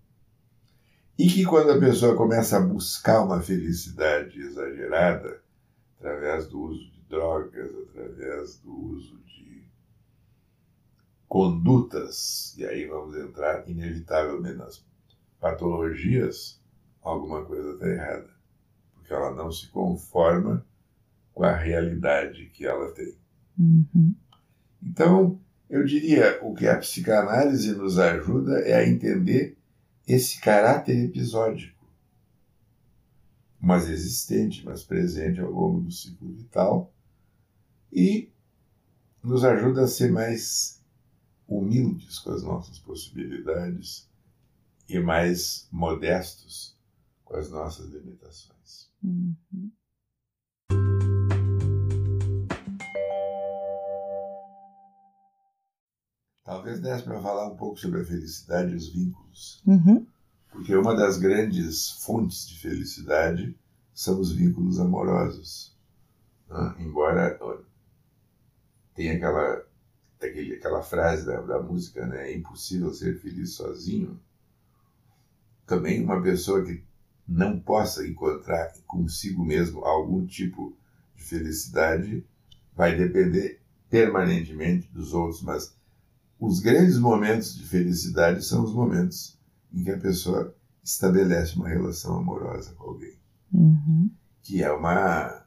E 1.18 1.26
que 1.28 1.44
quando 1.44 1.72
a 1.72 1.80
pessoa 1.80 2.16
começa 2.16 2.56
a 2.56 2.60
buscar 2.60 3.24
uma 3.24 3.40
felicidade 3.40 4.40
exagerada, 4.40 5.42
através 5.98 6.46
do 6.46 6.60
uso 6.60 6.90
de 6.92 7.00
drogas, 7.08 7.70
através 7.90 8.58
do 8.60 8.72
uso 8.72 9.18
condutas, 11.28 12.56
e 12.56 12.64
aí 12.64 12.86
vamos 12.86 13.14
entrar 13.14 13.68
inevitavelmente 13.68 14.56
nas 14.56 14.84
patologias, 15.38 16.60
alguma 17.02 17.44
coisa 17.44 17.72
está 17.72 17.86
errada. 17.86 18.30
Porque 18.94 19.12
ela 19.12 19.34
não 19.34 19.52
se 19.52 19.68
conforma 19.68 20.66
com 21.34 21.44
a 21.44 21.54
realidade 21.54 22.46
que 22.46 22.66
ela 22.66 22.90
tem. 22.92 23.14
Uhum. 23.58 24.14
Então, 24.82 25.38
eu 25.68 25.84
diria, 25.84 26.38
o 26.42 26.54
que 26.54 26.66
a 26.66 26.78
psicanálise 26.78 27.74
nos 27.74 27.98
ajuda 27.98 28.60
é 28.60 28.74
a 28.74 28.88
entender 28.88 29.57
esse 30.08 30.40
caráter 30.40 31.04
episódico, 31.04 31.86
mas 33.60 33.90
existente, 33.90 34.64
mas 34.64 34.82
presente 34.82 35.38
ao 35.38 35.50
longo 35.50 35.82
do 35.82 35.92
ciclo 35.92 36.32
vital, 36.32 36.90
e 37.92 38.32
nos 39.22 39.44
ajuda 39.44 39.82
a 39.82 39.86
ser 39.86 40.10
mais 40.10 40.82
humildes 41.46 42.18
com 42.20 42.30
as 42.30 42.42
nossas 42.42 42.78
possibilidades 42.78 44.08
e 44.88 44.98
mais 44.98 45.68
modestos 45.70 46.74
com 47.22 47.36
as 47.36 47.50
nossas 47.50 47.90
limitações. 47.90 48.90
Uhum. 49.02 49.70
Talvez 56.48 56.80
desse 56.80 57.04
para 57.04 57.20
falar 57.20 57.46
um 57.46 57.56
pouco 57.56 57.78
sobre 57.78 58.00
a 58.00 58.04
felicidade 58.06 58.72
e 58.72 58.74
os 58.76 58.88
vínculos. 58.88 59.62
Uhum. 59.66 60.06
Porque 60.50 60.74
uma 60.74 60.96
das 60.96 61.18
grandes 61.18 61.90
fontes 62.02 62.48
de 62.48 62.58
felicidade 62.58 63.54
são 63.92 64.18
os 64.18 64.32
vínculos 64.32 64.80
amorosos. 64.80 65.76
Né? 66.48 66.76
Embora 66.78 67.38
tenha 68.94 69.16
aquela 69.16 69.62
daquele, 70.18 70.54
aquela 70.54 70.82
frase 70.82 71.26
da, 71.26 71.38
da 71.42 71.60
música, 71.60 72.06
né? 72.06 72.30
É 72.30 72.36
impossível 72.38 72.94
ser 72.94 73.20
feliz 73.20 73.52
sozinho. 73.52 74.18
Também 75.66 76.02
uma 76.02 76.22
pessoa 76.22 76.64
que 76.64 76.82
não 77.28 77.60
possa 77.60 78.08
encontrar 78.08 78.72
consigo 78.86 79.44
mesmo 79.44 79.84
algum 79.84 80.24
tipo 80.24 80.74
de 81.14 81.24
felicidade 81.24 82.24
vai 82.74 82.96
depender 82.96 83.60
permanentemente 83.90 84.88
dos 84.88 85.12
outros, 85.12 85.42
mas 85.42 85.76
os 86.40 86.60
grandes 86.60 86.98
momentos 86.98 87.56
de 87.56 87.64
felicidade 87.64 88.44
são 88.44 88.62
os 88.62 88.72
momentos 88.72 89.38
em 89.72 89.82
que 89.82 89.90
a 89.90 89.98
pessoa 89.98 90.54
estabelece 90.82 91.56
uma 91.56 91.68
relação 91.68 92.16
amorosa 92.16 92.72
com 92.74 92.84
alguém, 92.84 93.18
uhum. 93.52 94.10
que 94.42 94.62
é 94.62 94.70
uma 94.72 95.44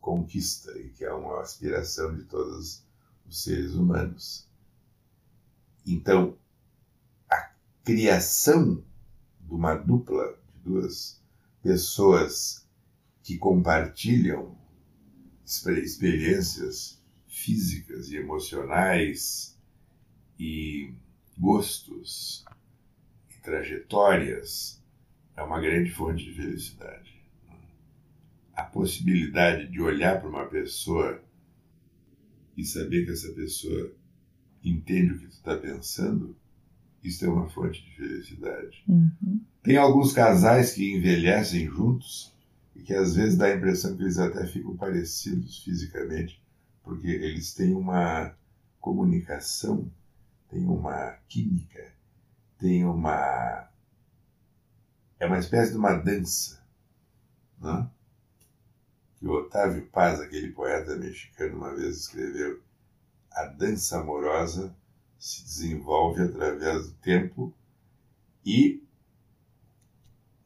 conquista 0.00 0.76
e 0.78 0.90
que 0.90 1.04
é 1.04 1.12
uma 1.12 1.40
aspiração 1.40 2.14
de 2.14 2.24
todos 2.24 2.84
os 3.24 3.42
seres 3.42 3.74
humanos. 3.74 4.48
Então, 5.86 6.36
a 7.30 7.50
criação 7.84 8.82
de 9.40 9.54
uma 9.54 9.74
dupla, 9.74 10.36
de 10.52 10.58
duas 10.60 11.22
pessoas 11.62 12.66
que 13.22 13.38
compartilham 13.38 14.56
experiências 15.44 17.00
físicas 17.28 18.08
e 18.08 18.16
emocionais 18.16 19.51
e 20.42 20.92
gostos 21.38 22.44
e 23.30 23.40
trajetórias 23.40 24.82
é 25.36 25.42
uma 25.44 25.60
grande 25.60 25.92
fonte 25.92 26.24
de 26.24 26.34
felicidade. 26.34 27.22
A 28.52 28.64
possibilidade 28.64 29.70
de 29.70 29.80
olhar 29.80 30.20
para 30.20 30.28
uma 30.28 30.46
pessoa 30.46 31.22
e 32.56 32.64
saber 32.64 33.04
que 33.04 33.12
essa 33.12 33.32
pessoa 33.34 33.92
entende 34.64 35.12
o 35.12 35.18
que 35.20 35.26
tu 35.26 35.32
está 35.34 35.56
pensando, 35.56 36.36
isso 37.04 37.24
é 37.24 37.28
uma 37.28 37.48
fonte 37.48 37.80
de 37.80 37.94
felicidade. 37.94 38.82
Uhum. 38.88 39.40
Tem 39.62 39.76
alguns 39.76 40.12
casais 40.12 40.72
que 40.72 40.92
envelhecem 40.92 41.66
juntos 41.66 42.34
e 42.74 42.82
que 42.82 42.92
às 42.92 43.14
vezes 43.14 43.38
dá 43.38 43.46
a 43.46 43.54
impressão 43.54 43.96
que 43.96 44.02
eles 44.02 44.18
até 44.18 44.44
ficam 44.48 44.76
parecidos 44.76 45.62
fisicamente, 45.62 46.42
porque 46.82 47.06
eles 47.06 47.54
têm 47.54 47.72
uma 47.74 48.34
comunicação, 48.80 49.88
têm 50.52 50.66
uma 50.66 51.16
química, 51.28 51.92
têm 52.58 52.84
uma. 52.84 53.68
É 55.18 55.26
uma 55.26 55.38
espécie 55.38 55.72
de 55.72 55.78
uma 55.78 55.94
dança. 55.94 56.62
Não? 57.58 57.90
que 59.22 59.26
o 59.28 59.34
Otávio 59.38 59.86
Paz, 59.86 60.20
aquele 60.20 60.50
poeta 60.50 60.96
mexicano, 60.96 61.56
uma 61.56 61.74
vez 61.74 61.96
escreveu: 61.96 62.60
A 63.30 63.44
dança 63.44 64.00
amorosa 64.00 64.76
se 65.16 65.44
desenvolve 65.44 66.22
através 66.22 66.88
do 66.88 66.94
tempo 66.94 67.54
e, 68.44 68.82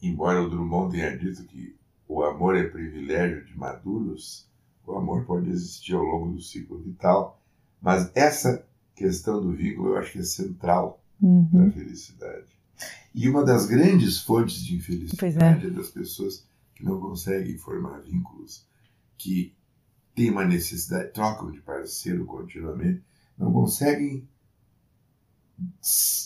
embora 0.03 0.42
o 0.42 0.51
Drummond 0.51 0.95
tenha 0.95 1.16
dito 1.16 1.42
que 1.45 1.75
o 2.07 2.23
amor 2.23 2.55
é 2.55 2.69
privilégio 2.69 3.47
de 3.47 3.59
maduros, 3.59 4.47
o 4.87 4.92
amor 4.92 5.25
pode 5.25 5.49
existir 5.49 5.95
ao 5.95 6.03
longo 6.03 6.35
do 6.35 6.42
ciclo 6.42 6.79
vital, 6.79 7.42
mas 7.81 8.14
essa 8.14 8.65
questão 8.96 9.40
do 9.40 9.52
vínculo 9.52 9.90
eu 9.90 9.98
acho 9.98 10.12
que 10.12 10.18
é 10.18 10.22
central 10.22 11.04
uhum. 11.20 11.48
da 11.52 11.70
felicidade. 11.70 12.56
E 13.14 13.28
uma 13.28 13.44
das 13.44 13.66
grandes 13.66 14.20
fontes 14.20 14.64
de 14.64 14.74
infelicidade 14.74 15.66
é. 15.66 15.68
é 15.68 15.70
das 15.70 15.90
pessoas 15.90 16.46
que 16.74 16.85
não 16.85 16.98
conseguem 17.00 17.56
formar 17.56 18.00
vínculos, 18.00 18.66
que 19.16 19.54
têm 20.14 20.30
uma 20.30 20.44
necessidade, 20.44 21.12
trocam 21.12 21.50
de 21.50 21.61
parceiro 21.61 22.26
continuamente, 22.26 23.02
não 23.38 23.52
conseguem 23.52 24.28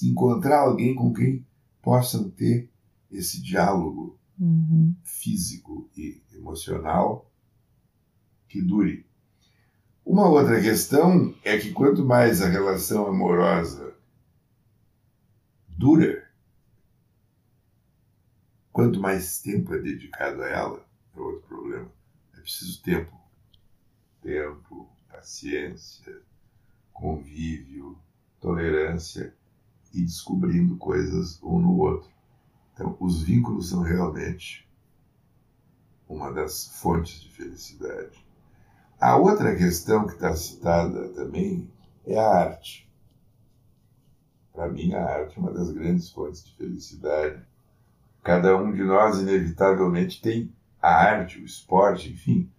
encontrar 0.03 0.61
alguém 0.61 0.95
com 0.95 1.13
quem 1.13 1.47
possam 1.83 2.31
ter 2.31 2.69
esse 3.11 3.41
diálogo 3.43 4.19
uhum. 4.39 4.95
físico 5.03 5.89
e 5.97 6.21
emocional 6.33 7.31
que 8.49 8.61
dure. 8.61 9.07
Uma 10.13 10.29
outra 10.29 10.61
questão 10.61 11.33
é 11.45 11.57
que 11.57 11.71
quanto 11.71 12.05
mais 12.05 12.43
a 12.43 12.49
relação 12.49 13.07
amorosa 13.07 13.95
dura, 15.69 16.29
quanto 18.73 18.99
mais 18.99 19.41
tempo 19.41 19.73
é 19.73 19.79
dedicado 19.79 20.43
a 20.43 20.49
ela, 20.49 20.85
é 21.17 21.21
outro 21.21 21.47
problema. 21.47 21.89
É 22.37 22.41
preciso 22.41 22.83
tempo. 22.83 23.17
Tempo, 24.21 24.91
paciência, 25.09 26.21
convívio, 26.93 27.97
tolerância 28.41 29.33
e 29.95 30.03
descobrindo 30.03 30.77
coisas 30.77 31.41
um 31.41 31.61
no 31.61 31.79
outro. 31.79 32.11
Então, 32.75 32.97
os 32.99 33.23
vínculos 33.23 33.69
são 33.69 33.83
realmente 33.83 34.69
uma 36.09 36.33
das 36.33 36.67
fontes 36.81 37.21
de 37.21 37.31
felicidade. 37.31 38.29
A 39.01 39.17
outra 39.17 39.57
questão 39.57 40.07
que 40.07 40.13
está 40.13 40.37
citada 40.37 41.09
também 41.15 41.67
é 42.07 42.19
a 42.19 42.29
arte. 42.29 42.87
Para 44.53 44.69
mim, 44.69 44.93
a 44.93 45.03
arte 45.03 45.39
é 45.39 45.41
uma 45.41 45.55
das 45.55 45.71
grandes 45.71 46.11
fontes 46.11 46.45
de 46.45 46.55
felicidade. 46.55 47.43
Cada 48.23 48.55
um 48.59 48.71
de 48.71 48.85
nós, 48.85 49.19
inevitavelmente, 49.19 50.21
tem 50.21 50.53
a 50.83 50.91
arte, 50.91 51.41
o 51.41 51.47
esporte, 51.47 52.13
enfim. 52.13 52.53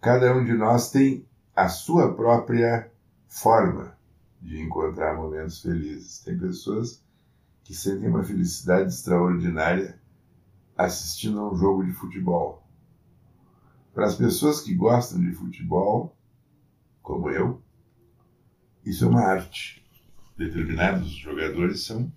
Cada 0.00 0.34
um 0.36 0.44
de 0.44 0.54
nós 0.54 0.90
tem 0.90 1.24
a 1.54 1.68
sua 1.68 2.12
própria 2.16 2.90
forma 3.28 3.96
de 4.42 4.60
encontrar 4.60 5.14
momentos 5.14 5.62
felizes. 5.62 6.18
Tem 6.18 6.36
pessoas 6.36 7.00
que 7.62 7.72
sentem 7.72 8.08
uma 8.08 8.24
felicidade 8.24 8.88
extraordinária 8.88 10.00
assistindo 10.76 11.38
a 11.38 11.52
um 11.52 11.56
jogo 11.56 11.84
de 11.84 11.92
futebol. 11.92 12.65
Para 13.96 14.08
as 14.08 14.16
pessoas 14.16 14.60
que 14.60 14.74
gostam 14.74 15.18
de 15.18 15.32
futebol, 15.32 16.14
como 17.00 17.30
eu, 17.30 17.62
isso 18.84 19.06
é 19.06 19.08
uma 19.08 19.22
arte. 19.22 19.82
Determinados 20.36 21.12
jogadores 21.12 21.80
são 21.80 22.12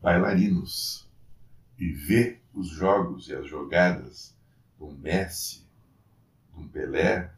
bailarinos. 0.00 1.10
E 1.76 1.90
ver 1.90 2.40
os 2.54 2.68
jogos 2.68 3.26
e 3.26 3.34
as 3.34 3.48
jogadas 3.48 4.32
um 4.78 4.94
Messi, 4.94 5.66
um 6.56 6.68
Pelé, 6.68 7.34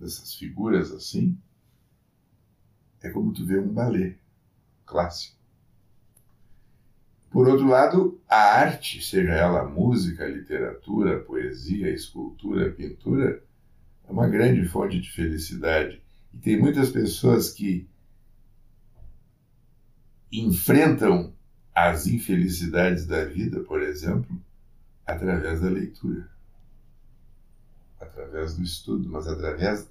dessas 0.00 0.34
figuras 0.34 0.90
assim, 0.90 1.38
é 3.00 3.10
como 3.10 3.32
tu 3.32 3.46
vê 3.46 3.60
um 3.60 3.72
balé 3.72 4.18
clássico. 4.84 5.39
Por 7.30 7.48
outro 7.48 7.66
lado, 7.68 8.20
a 8.28 8.58
arte, 8.58 9.00
seja 9.02 9.30
ela 9.30 9.64
música, 9.64 10.26
literatura, 10.26 11.20
poesia, 11.20 11.88
escultura, 11.88 12.72
pintura, 12.72 13.40
é 14.08 14.12
uma 14.12 14.28
grande 14.28 14.66
fonte 14.66 15.00
de 15.00 15.12
felicidade. 15.12 16.02
E 16.34 16.38
tem 16.38 16.58
muitas 16.58 16.90
pessoas 16.90 17.50
que 17.50 17.88
enfrentam 20.32 21.32
as 21.72 22.08
infelicidades 22.08 23.06
da 23.06 23.24
vida, 23.24 23.60
por 23.60 23.80
exemplo, 23.80 24.40
através 25.06 25.60
da 25.60 25.68
leitura, 25.68 26.28
através 28.00 28.56
do 28.56 28.64
estudo, 28.64 29.08
mas 29.08 29.28
através 29.28 29.88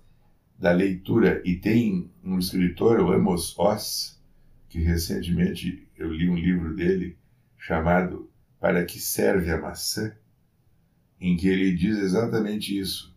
da 0.58 0.74
leitura. 0.74 1.42
E 1.46 1.56
tem 1.56 2.12
um 2.22 2.38
escritor, 2.38 3.00
o 3.00 3.14
Amos 3.14 3.58
Oz, 3.58 4.22
que 4.68 4.80
recentemente 4.80 5.88
eu 5.98 6.12
li 6.12 6.30
um 6.30 6.36
livro 6.36 6.76
dele 6.76 7.18
chamado 7.60 8.32
Para 8.60 8.84
que 8.86 9.00
serve 9.00 9.52
a 9.52 9.62
maçã, 9.62 10.12
em 11.20 11.38
que 11.38 11.48
ele 11.48 11.76
diz 11.76 11.98
exatamente 11.98 12.78
isso. 12.78 13.16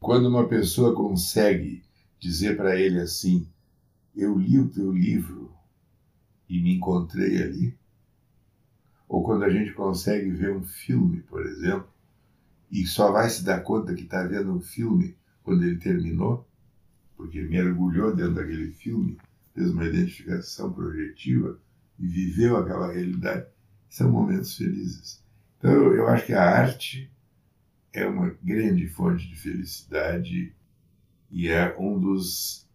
Quando 0.00 0.26
uma 0.28 0.48
pessoa 0.48 0.94
consegue 0.94 1.84
dizer 2.18 2.56
para 2.56 2.74
ele 2.74 2.98
assim: 2.98 3.46
Eu 4.16 4.36
li 4.36 4.58
o 4.58 4.68
teu 4.68 4.90
livro 4.90 5.54
e 6.48 6.60
me 6.60 6.74
encontrei 6.74 7.42
ali, 7.42 7.78
ou 9.08 9.22
quando 9.22 9.44
a 9.44 9.50
gente 9.50 9.72
consegue 9.72 10.30
ver 10.30 10.54
um 10.54 10.64
filme, 10.64 11.20
por 11.22 11.46
exemplo, 11.46 11.88
e 12.70 12.86
só 12.86 13.12
vai 13.12 13.28
se 13.30 13.44
dar 13.44 13.60
conta 13.60 13.94
que 13.94 14.02
está 14.02 14.26
vendo 14.26 14.52
um 14.52 14.60
filme 14.60 15.16
quando 15.42 15.62
ele 15.62 15.76
terminou, 15.76 16.46
porque 17.16 17.42
mergulhou 17.42 18.14
dentro 18.14 18.34
daquele 18.34 18.72
filme, 18.72 19.18
fez 19.54 19.70
uma 19.70 19.86
identificação 19.86 20.72
projetiva 20.72 21.58
e 21.98 22.06
viveu 22.06 22.56
aquela 22.56 22.92
realidade, 22.92 23.46
são 23.88 24.10
momentos 24.10 24.56
felizes. 24.56 25.22
Então, 25.58 25.92
eu 25.92 26.08
acho 26.08 26.26
que 26.26 26.32
a 26.32 26.42
arte 26.42 27.10
é 27.92 28.06
uma 28.06 28.34
grande 28.42 28.88
fonte 28.88 29.28
de 29.28 29.36
felicidade 29.36 30.54
e 31.30 31.48
é 31.48 31.76
um 31.78 31.98
dos 31.98 32.66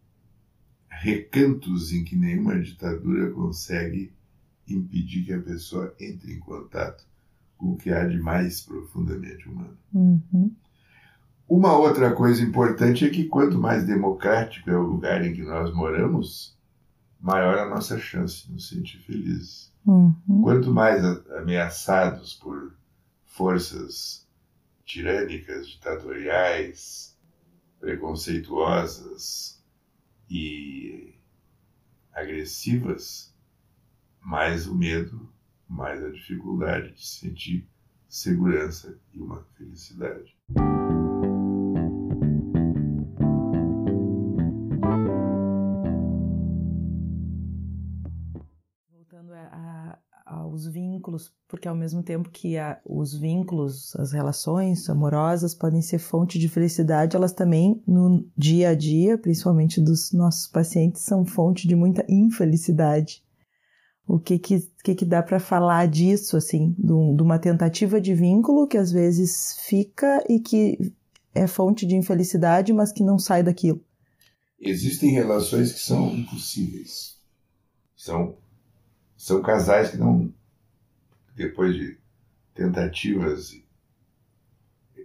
recantos 0.89 1.91
em 1.91 2.03
que 2.03 2.15
nenhuma 2.15 2.59
ditadura 2.59 3.31
consegue 3.31 4.11
impedir 4.67 5.25
que 5.25 5.33
a 5.33 5.41
pessoa 5.41 5.95
entre 5.99 6.33
em 6.33 6.39
contato 6.39 7.05
com 7.57 7.73
o 7.73 7.77
que 7.77 7.91
há 7.91 8.05
de 8.05 8.19
mais 8.19 8.61
profundamente 8.61 9.47
humano. 9.47 9.77
Uhum. 9.93 10.51
Uma 11.47 11.77
outra 11.77 12.13
coisa 12.13 12.43
importante 12.43 13.05
é 13.05 13.09
que 13.09 13.25
quanto 13.25 13.57
mais 13.57 13.85
democrático 13.85 14.69
é 14.69 14.77
o 14.77 14.83
lugar 14.83 15.25
em 15.25 15.33
que 15.33 15.43
nós 15.43 15.73
moramos, 15.73 16.56
maior 17.19 17.57
a 17.57 17.69
nossa 17.69 17.97
chance 17.99 18.45
de 18.45 18.53
nos 18.53 18.67
sentir 18.67 18.99
felizes. 18.99 19.73
Uhum. 19.85 20.41
Quanto 20.43 20.73
mais 20.73 21.03
ameaçados 21.31 22.33
por 22.33 22.73
forças 23.23 24.27
tirânicas, 24.85 25.67
ditatoriais, 25.67 27.17
preconceituosas 27.79 29.63
e 30.29 31.13
agressivas, 32.13 33.33
mais 34.19 34.67
o 34.67 34.75
medo, 34.75 35.31
mais 35.67 36.03
a 36.03 36.09
dificuldade 36.09 36.93
de 36.93 37.05
sentir 37.05 37.67
segurança 38.09 38.97
e 39.13 39.19
uma 39.19 39.43
felicidade. 39.57 40.35
Vínculos, 51.07 51.31
porque 51.47 51.67
ao 51.67 51.75
mesmo 51.75 52.03
tempo 52.03 52.29
que 52.29 52.57
a, 52.57 52.79
os 52.85 53.13
vínculos, 53.13 53.95
as 53.95 54.11
relações 54.11 54.89
amorosas 54.89 55.53
podem 55.53 55.81
ser 55.81 55.99
fonte 55.99 56.37
de 56.37 56.49
felicidade, 56.49 57.15
elas 57.15 57.31
também 57.31 57.81
no 57.87 58.25
dia 58.37 58.69
a 58.69 58.75
dia, 58.75 59.17
principalmente 59.17 59.79
dos 59.79 60.11
nossos 60.11 60.47
pacientes, 60.47 61.01
são 61.01 61.25
fonte 61.25 61.67
de 61.67 61.75
muita 61.75 62.05
infelicidade. 62.09 63.23
O 64.05 64.19
que 64.19 64.37
que, 64.39 64.59
que, 64.83 64.95
que 64.95 65.05
dá 65.05 65.21
para 65.21 65.39
falar 65.39 65.87
disso, 65.87 66.37
assim, 66.37 66.75
de, 66.77 66.91
uma 66.91 67.39
tentativa 67.39 67.99
de 67.99 68.13
vínculo 68.13 68.67
que 68.67 68.77
às 68.77 68.91
vezes 68.91 69.57
fica 69.65 70.23
e 70.29 70.39
que 70.39 70.93
é 71.33 71.45
fonte 71.45 71.85
de 71.85 71.95
infelicidade, 71.95 72.73
mas 72.73 72.91
que 72.91 73.03
não 73.03 73.19
sai 73.19 73.43
daquilo? 73.43 73.81
Existem 74.59 75.11
relações 75.11 75.71
que 75.71 75.79
são 75.79 76.15
impossíveis. 76.15 77.17
São, 77.95 78.35
são 79.17 79.41
casais 79.41 79.91
que 79.91 79.97
não, 79.97 80.31
depois 81.37 81.75
de 81.75 81.95
tentativas 82.55 83.61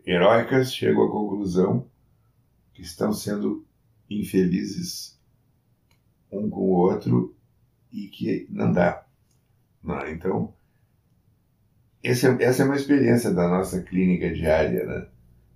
heróicas, 0.07 0.75
chegam 0.75 1.05
à 1.05 1.11
conclusão 1.11 1.87
que 2.73 2.81
estão 2.81 3.13
sendo 3.13 3.67
infelizes 4.09 5.21
um 6.31 6.49
com 6.49 6.61
o 6.61 6.71
outro 6.71 7.37
e 7.93 8.09
que 8.09 8.47
não 8.49 8.73
dá. 8.73 9.05
Não, 9.85 10.09
então, 10.09 10.55
essa 12.03 12.29
é 12.29 12.65
uma 12.65 12.77
experiência 12.77 13.31
da 13.31 13.47
nossa 13.47 13.83
clínica 13.83 14.33
diária, 14.33 14.87
né? 14.87 15.07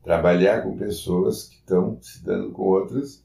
Trabalhar 0.02 0.62
com 0.62 0.76
pessoas 0.76 1.48
que 1.48 1.56
estão 1.56 1.98
se 2.02 2.22
dando 2.22 2.52
com 2.52 2.62
outras. 2.62 3.24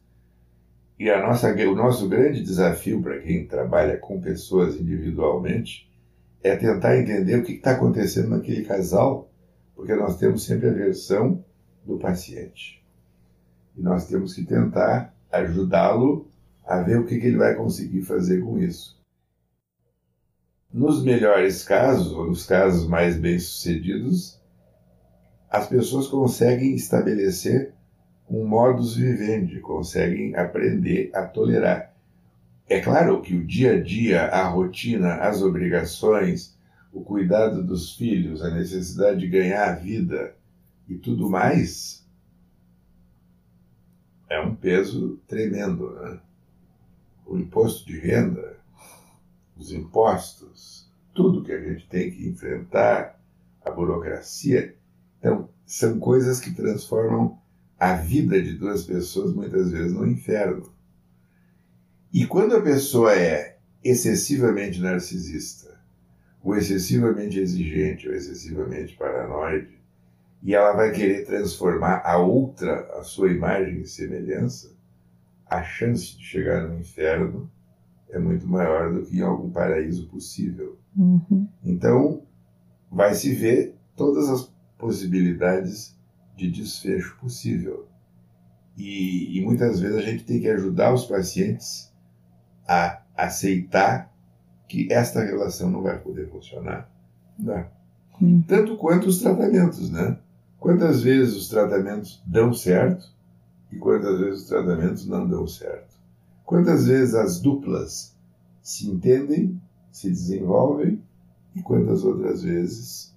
E 0.98 1.10
a 1.10 1.22
nossa, 1.22 1.54
o 1.54 1.76
nosso 1.76 2.08
grande 2.08 2.42
desafio 2.42 3.02
para 3.02 3.20
quem 3.20 3.46
trabalha 3.46 3.98
com 3.98 4.22
pessoas 4.22 4.80
individualmente 4.80 5.91
é 6.44 6.56
tentar 6.56 6.98
entender 6.98 7.36
o 7.38 7.44
que 7.44 7.54
está 7.54 7.72
acontecendo 7.72 8.30
naquele 8.30 8.64
casal, 8.64 9.30
porque 9.76 9.94
nós 9.96 10.18
temos 10.18 10.44
sempre 10.44 10.70
a 10.70 10.74
versão 10.74 11.44
do 11.86 11.98
paciente. 11.98 12.84
E 13.76 13.82
nós 13.82 14.08
temos 14.08 14.34
que 14.34 14.46
tentar 14.46 15.16
ajudá-lo 15.32 16.28
a 16.66 16.82
ver 16.82 17.00
o 17.00 17.06
que, 17.06 17.20
que 17.20 17.28
ele 17.28 17.38
vai 17.38 17.56
conseguir 17.56 18.02
fazer 18.02 18.42
com 18.42 18.58
isso. 18.58 19.00
nos 20.74 21.04
melhores 21.04 21.64
casos, 21.64 22.14
ou 22.14 22.26
nos 22.28 22.46
casos 22.46 22.88
mais 22.88 23.18
bem-sucedidos, 23.18 24.40
as 25.50 25.68
pessoas 25.68 26.08
conseguem 26.08 26.74
estabelecer 26.76 27.74
um 28.30 28.48
modus 28.48 28.96
vivendi, 28.96 29.60
conseguem 29.60 30.34
aprender 30.34 31.12
a 31.14 31.26
tolerar. 31.26 31.91
É 32.72 32.80
claro 32.80 33.22
que 33.22 33.36
o 33.36 33.46
dia 33.46 33.74
a 33.74 33.84
dia, 33.84 34.28
a 34.28 34.48
rotina, 34.48 35.16
as 35.16 35.42
obrigações, 35.42 36.58
o 36.94 37.02
cuidado 37.02 37.62
dos 37.62 37.98
filhos, 37.98 38.42
a 38.42 38.50
necessidade 38.50 39.20
de 39.20 39.28
ganhar 39.28 39.68
a 39.68 39.76
vida 39.76 40.38
e 40.88 40.96
tudo 40.96 41.30
mais 41.30 42.08
é 44.30 44.40
um 44.40 44.56
peso 44.56 45.20
tremendo, 45.28 45.92
né? 45.96 46.22
O 47.26 47.38
imposto 47.38 47.86
de 47.86 48.00
renda, 48.00 48.58
os 49.58 49.74
impostos, 49.74 50.90
tudo 51.14 51.44
que 51.44 51.52
a 51.52 51.60
gente 51.60 51.86
tem 51.90 52.10
que 52.10 52.26
enfrentar, 52.26 53.22
a 53.66 53.70
burocracia, 53.70 54.78
então 55.20 55.50
são 55.66 56.00
coisas 56.00 56.40
que 56.40 56.54
transformam 56.54 57.38
a 57.78 57.96
vida 57.96 58.42
de 58.42 58.54
duas 58.54 58.86
pessoas 58.86 59.34
muitas 59.34 59.72
vezes 59.72 59.92
no 59.92 60.08
inferno. 60.08 60.72
E 62.14 62.26
quando 62.26 62.56
a 62.56 62.62
pessoa 62.62 63.16
é 63.16 63.58
excessivamente 63.84 64.82
narcisista, 64.82 65.80
ou 66.44 66.56
excessivamente 66.56 67.40
exigente, 67.40 68.08
ou 68.08 68.14
excessivamente 68.14 68.96
paranoide, 68.98 69.80
e 70.44 70.56
ela 70.56 70.74
vai 70.74 70.92
querer 70.92 71.26
transformar 71.26 72.02
a 72.04 72.18
outra, 72.18 72.82
a 72.98 73.04
sua 73.04 73.32
imagem 73.32 73.82
e 73.82 73.88
semelhança, 73.88 74.76
a 75.46 75.64
chance 75.64 76.18
de 76.18 76.24
chegar 76.24 76.68
no 76.68 76.80
inferno 76.80 77.50
é 78.10 78.20
muito 78.20 78.48
maior 78.48 78.94
do 78.94 79.06
que 79.06 79.18
em 79.18 79.22
algum 79.22 79.50
paraíso 79.50 80.08
possível. 80.08 80.78
Uhum. 80.98 81.48
Então, 81.64 82.24
vai 82.92 83.14
se 83.14 83.34
ver 83.34 83.76
todas 83.96 84.28
as 84.30 84.52
possibilidades 84.78 85.98
de 86.36 86.52
desfecho 86.52 87.18
possível. 87.20 87.88
E, 88.76 89.38
e, 89.38 89.42
muitas 89.42 89.80
vezes 89.80 89.98
a 89.98 90.02
gente 90.02 90.24
tem 90.24 90.40
que 90.40 90.50
ajudar 90.50 90.94
os 90.94 91.06
pacientes 91.06 91.91
a 92.68 93.02
aceitar 93.16 94.12
que 94.68 94.92
esta 94.92 95.24
relação 95.24 95.70
não 95.70 95.82
vai 95.82 96.00
poder 96.00 96.30
funcionar. 96.30 96.90
Não. 97.38 97.66
Hum. 98.22 98.42
Tanto 98.48 98.78
quanto 98.78 99.08
os 99.08 99.20
tratamentos, 99.20 99.90
né? 99.90 100.18
Quantas 100.60 101.02
vezes 101.02 101.36
os 101.36 101.50
tratamentos 101.50 102.22
dão 102.26 102.54
certo 102.54 103.12
e 103.72 103.78
quantas 103.78 104.20
vezes 104.20 104.42
os 104.44 104.48
tratamentos 104.48 105.08
não 105.08 105.28
dão 105.28 105.48
certo? 105.48 105.96
Quantas 106.46 106.86
vezes 106.86 107.16
as 107.16 107.40
duplas 107.40 108.16
se 108.62 108.90
entendem, 108.90 109.60
se 109.92 110.10
desenvolvem 110.10 111.02
e 111.56 111.62
quantas 111.62 112.04
outras 112.04 112.44
vezes 112.44 113.16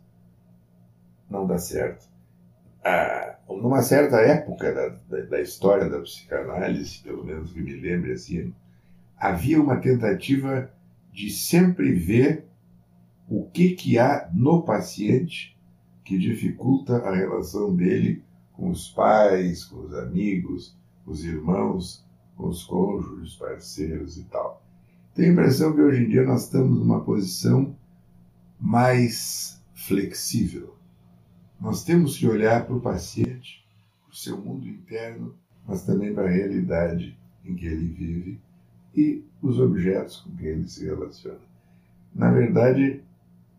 não 1.28 1.46
dá 1.46 1.58
certo? 1.58 2.08
Ah, 2.84 3.36
numa 3.48 3.82
certa 3.82 4.16
época 4.16 4.72
da, 4.72 4.88
da, 4.88 5.24
da, 5.26 5.40
história 5.40 5.88
da 5.88 6.00
psicanálise, 6.00 7.00
pelo 7.02 7.24
menos 7.24 7.52
que 7.52 7.60
me 7.60 7.74
lembre 7.74 8.12
assim, 8.12 8.54
havia 9.24 9.58
uma 9.58 9.78
tentativa 9.78 10.70
de 11.10 11.30
sempre 11.30 11.94
ver 11.94 12.44
o 13.26 13.48
que, 13.48 13.70
que 13.70 13.98
há 13.98 14.28
no 14.34 14.62
paciente 14.62 15.58
que 16.04 16.18
dificulta 16.18 16.98
a 16.98 17.16
relação 17.16 17.74
dele 17.74 18.22
com 18.52 18.68
os 18.68 18.90
pais, 18.90 19.64
com 19.64 19.80
os 19.80 19.94
amigos, 19.94 20.76
com 21.02 21.12
os 21.12 21.24
irmãos, 21.24 22.06
com 22.36 22.48
os 22.48 22.64
cônjuges, 22.64 23.34
parceiros 23.36 24.18
e 24.18 24.24
tal. 24.24 24.62
Tenho 25.14 25.30
a 25.30 25.32
impressão 25.32 25.74
que 25.74 25.80
hoje 25.80 26.04
em 26.04 26.08
dia 26.10 26.24
nós 26.24 26.44
estamos 26.44 26.78
numa 26.78 27.02
posição 27.02 27.74
mais 28.60 29.58
flexível. 29.72 30.76
Nós 31.58 31.82
temos 31.82 32.18
que 32.18 32.28
olhar 32.28 32.66
para 32.66 32.76
o 32.76 32.80
paciente, 32.80 33.66
para 34.02 34.12
o 34.12 34.16
seu 34.16 34.36
mundo 34.36 34.68
interno, 34.68 35.34
mas 35.66 35.82
também 35.82 36.12
para 36.12 36.28
a 36.28 36.32
realidade 36.32 37.18
em 37.42 37.54
que 37.54 37.64
ele 37.64 37.88
vive 37.88 38.43
e 38.96 39.24
os 39.42 39.58
objetos 39.58 40.18
com 40.18 40.34
quem 40.36 40.48
ele 40.48 40.68
se 40.68 40.84
relaciona. 40.84 41.40
Na 42.14 42.30
verdade, 42.30 43.02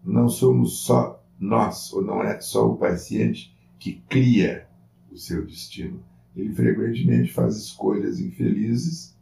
não 0.03 0.29
somos 0.29 0.79
só 0.79 1.21
nós, 1.39 1.91
ou 1.91 2.01
não 2.01 2.23
é 2.23 2.39
só 2.39 2.69
o 2.69 2.77
paciente 2.77 3.55
que 3.77 4.01
cria 4.07 4.67
o 5.11 5.17
seu 5.17 5.45
destino. 5.45 5.99
Ele 6.35 6.53
frequentemente 6.53 7.33
faz 7.33 7.57
escolhas 7.57 8.19
infelizes, 8.19 9.15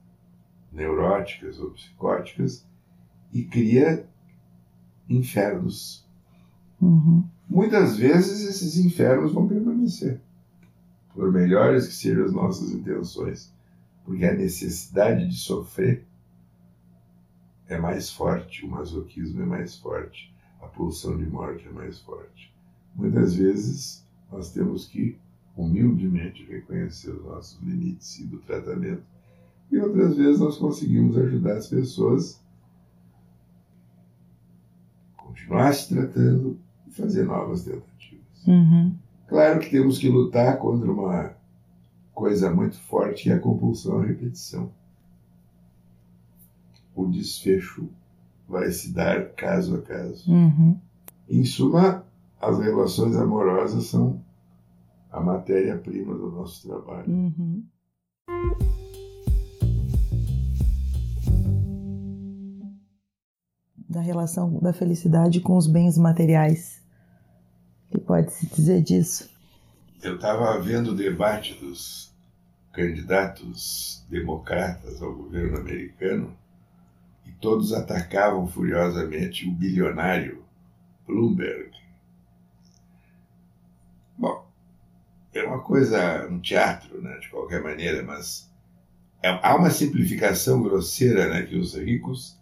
neuróticas 0.72 1.60
ou 1.60 1.72
psicóticas, 1.72 2.66
e 3.32 3.44
cria 3.44 4.08
infernos. 5.10 6.08
Uhum. 6.82 7.24
Muitas 7.50 7.98
vezes 7.98 8.48
esses 8.48 8.78
infernos 8.84 9.34
vão 9.34 9.48
permanecer, 9.48 10.22
por 11.14 11.32
melhores 11.32 11.88
que 11.88 11.94
sejam 11.94 12.26
as 12.26 12.34
nossas 12.34 12.72
intenções 12.72 13.53
porque 14.04 14.26
a 14.26 14.34
necessidade 14.34 15.28
de 15.28 15.36
sofrer 15.36 16.06
é 17.68 17.78
mais 17.78 18.10
forte, 18.10 18.66
o 18.66 18.70
masoquismo 18.70 19.42
é 19.42 19.46
mais 19.46 19.76
forte, 19.78 20.34
a 20.62 20.68
pulsão 20.68 21.18
de 21.18 21.26
morte 21.26 21.68
é 21.68 21.72
mais 21.72 22.00
forte. 22.00 22.54
Muitas 22.96 23.36
vezes 23.36 24.06
nós 24.32 24.52
temos 24.52 24.86
que 24.88 25.18
humildemente 25.56 26.44
reconhecer 26.46 27.12
os 27.12 27.24
nossos 27.24 27.60
limites 27.62 28.20
e 28.20 28.26
do 28.26 28.40
tratamento, 28.40 29.04
e 29.72 29.80
outras 29.80 30.16
vezes 30.16 30.40
nós 30.40 30.58
conseguimos 30.58 31.18
ajudar 31.18 31.58
as 31.58 31.68
pessoas 31.68 32.42
a 35.18 35.22
continuar 35.22 35.74
se 35.74 35.94
tratando 35.94 36.60
e 36.88 36.92
fazer 36.92 37.24
novas 37.24 37.64
tentativas. 37.64 38.46
Uhum. 38.46 38.96
Claro 39.28 39.60
que 39.60 39.72
temos 39.72 39.98
que 39.98 40.10
lutar 40.10 40.60
contra 40.60 40.92
uma 40.92 41.36
coisa 42.14 42.54
muito 42.54 42.78
forte 42.78 43.30
é 43.30 43.34
a 43.34 43.40
compulsão 43.40 44.00
à 44.00 44.06
repetição. 44.06 44.72
O 46.96 47.08
desfecho 47.08 47.90
vai 48.48 48.72
se 48.72 48.94
dar 48.94 49.32
caso 49.32 49.76
a 49.76 49.82
caso. 49.82 50.32
Uhum. 50.32 50.80
Em 51.28 51.44
suma, 51.44 52.06
as 52.40 52.60
relações 52.60 53.16
amorosas 53.16 53.86
são 53.86 54.24
a 55.12 55.20
matéria-prima 55.20 56.14
do 56.14 56.32
nosso 56.32 56.68
trabalho. 56.68 57.10
Uhum. 57.10 57.64
Da 63.90 64.02
relação 64.02 64.60
da 64.60 64.74
felicidade 64.74 65.40
com 65.40 65.56
os 65.56 65.68
bens 65.68 65.98
materiais. 65.98 66.82
O 67.88 67.92
que 67.92 68.00
pode 68.00 68.32
se 68.32 68.48
dizer 68.48 68.82
disso? 68.82 69.33
Eu 70.04 70.16
estava 70.16 70.60
vendo 70.60 70.92
o 70.92 70.96
debate 70.96 71.54
dos 71.54 72.14
candidatos 72.74 74.06
democratas 74.10 75.02
ao 75.02 75.16
governo 75.16 75.58
americano 75.58 76.38
e 77.26 77.32
todos 77.32 77.72
atacavam 77.72 78.46
furiosamente 78.46 79.48
o 79.48 79.52
bilionário 79.54 80.44
Bloomberg. 81.08 81.72
Bom, 84.18 84.46
é 85.34 85.42
uma 85.44 85.62
coisa, 85.62 86.28
um 86.28 86.42
teatro, 86.42 87.02
né, 87.02 87.20
de 87.20 87.30
qualquer 87.30 87.64
maneira, 87.64 88.04
mas 88.04 88.52
é, 89.22 89.30
há 89.42 89.56
uma 89.56 89.70
simplificação 89.70 90.62
grosseira, 90.62 91.30
né, 91.30 91.44
que 91.44 91.56
os 91.56 91.76
ricos 91.76 92.38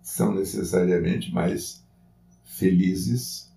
são 0.00 0.34
necessariamente 0.34 1.30
mais 1.30 1.84
felizes 2.42 3.52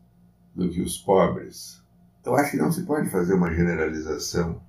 do 0.54 0.70
que 0.70 0.82
os 0.82 0.98
pobres. 0.98 1.79
Eu 2.26 2.36
acho 2.36 2.52
que 2.52 2.58
não 2.58 2.72
se 2.72 2.84
pode 2.84 3.10
fazer 3.10 3.34
uma 3.34 3.54
generalização, 3.54 4.62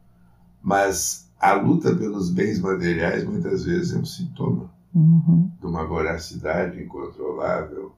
mas 0.63 1.31
a 1.39 1.53
luta 1.53 1.95
pelos 1.95 2.31
bens 2.31 2.61
materiais 2.61 3.25
muitas 3.25 3.65
vezes 3.65 3.95
é 3.95 3.99
um 3.99 4.05
sintoma 4.05 4.71
uhum. 4.95 5.51
de 5.59 5.67
uma 5.67 5.85
voracidade 5.87 6.83
incontrolável. 6.83 7.95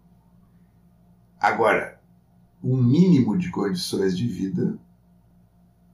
Agora, 1.41 2.01
um 2.63 2.77
mínimo 2.77 3.37
de 3.37 3.51
condições 3.51 4.17
de 4.17 4.27
vida 4.27 4.79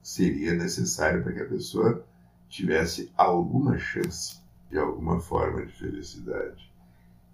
seria 0.01 0.53
necessário 0.53 1.23
para 1.23 1.33
que 1.33 1.41
a 1.41 1.47
pessoa 1.47 2.05
tivesse 2.47 3.11
alguma 3.17 3.77
chance 3.77 4.39
de 4.69 4.77
alguma 4.77 5.19
forma 5.19 5.65
de 5.65 5.73
felicidade. 5.73 6.71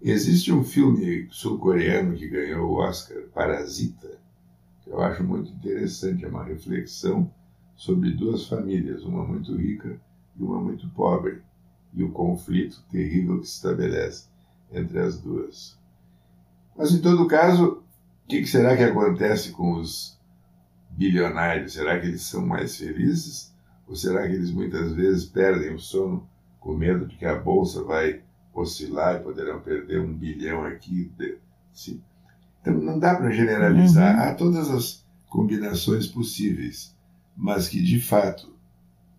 Existe 0.00 0.52
um 0.52 0.64
filme 0.64 1.26
sul-coreano 1.30 2.14
que 2.14 2.28
ganhou 2.28 2.70
o 2.70 2.74
Oscar, 2.76 3.22
Parasita, 3.34 4.18
eu 4.86 5.00
acho 5.02 5.24
muito 5.24 5.50
interessante, 5.50 6.24
é 6.24 6.28
uma 6.28 6.44
reflexão 6.44 7.30
sobre 7.74 8.12
duas 8.12 8.46
famílias, 8.46 9.02
uma 9.04 9.24
muito 9.24 9.54
rica 9.56 10.00
e 10.38 10.42
uma 10.42 10.60
muito 10.60 10.88
pobre, 10.90 11.42
e 11.92 12.02
o 12.02 12.12
conflito 12.12 12.84
terrível 12.90 13.40
que 13.40 13.46
se 13.46 13.54
estabelece 13.54 14.28
entre 14.70 14.98
as 14.98 15.18
duas. 15.18 15.78
Mas, 16.76 16.92
em 16.92 17.00
todo 17.00 17.26
caso, 17.26 17.82
o 18.24 18.28
que 18.28 18.46
será 18.46 18.76
que 18.76 18.82
acontece 18.82 19.52
com 19.52 19.72
os 19.72 20.18
bilionários? 20.90 21.72
Será 21.72 21.98
que 21.98 22.06
eles 22.06 22.22
são 22.22 22.44
mais 22.46 22.76
felizes? 22.76 23.54
Ou 23.88 23.94
será 23.94 24.26
que 24.26 24.34
eles 24.34 24.50
muitas 24.50 24.92
vezes 24.92 25.24
perdem 25.24 25.74
o 25.74 25.78
sono 25.78 26.28
com 26.60 26.74
medo 26.74 27.06
de 27.06 27.16
que 27.16 27.24
a 27.24 27.38
bolsa 27.38 27.82
vai 27.82 28.22
oscilar 28.52 29.16
e 29.16 29.22
poderão 29.22 29.60
perder 29.60 30.00
um 30.00 30.12
bilhão 30.12 30.64
aqui, 30.64 31.10
Sim. 31.72 32.02
Então 32.66 32.82
não 32.82 32.98
dá 32.98 33.14
para 33.14 33.30
generalizar. 33.30 34.16
Uhum. 34.16 34.22
Há 34.22 34.34
todas 34.34 34.68
as 34.68 35.06
combinações 35.28 36.08
possíveis, 36.08 36.92
mas 37.36 37.68
que 37.68 37.80
de 37.80 38.00
fato 38.00 38.56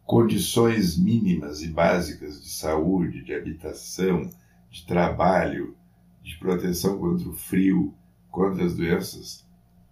condições 0.06 0.98
mínimas 0.98 1.62
e 1.62 1.68
básicas 1.68 2.42
de 2.42 2.50
saúde, 2.50 3.24
de 3.24 3.34
habitação, 3.34 4.30
de 4.70 4.86
trabalho, 4.86 5.76
de 6.22 6.38
proteção 6.38 6.98
contra 6.98 7.28
o 7.28 7.34
frio, 7.34 7.94
contra 8.30 8.66
as 8.66 8.76
doenças, 8.76 9.46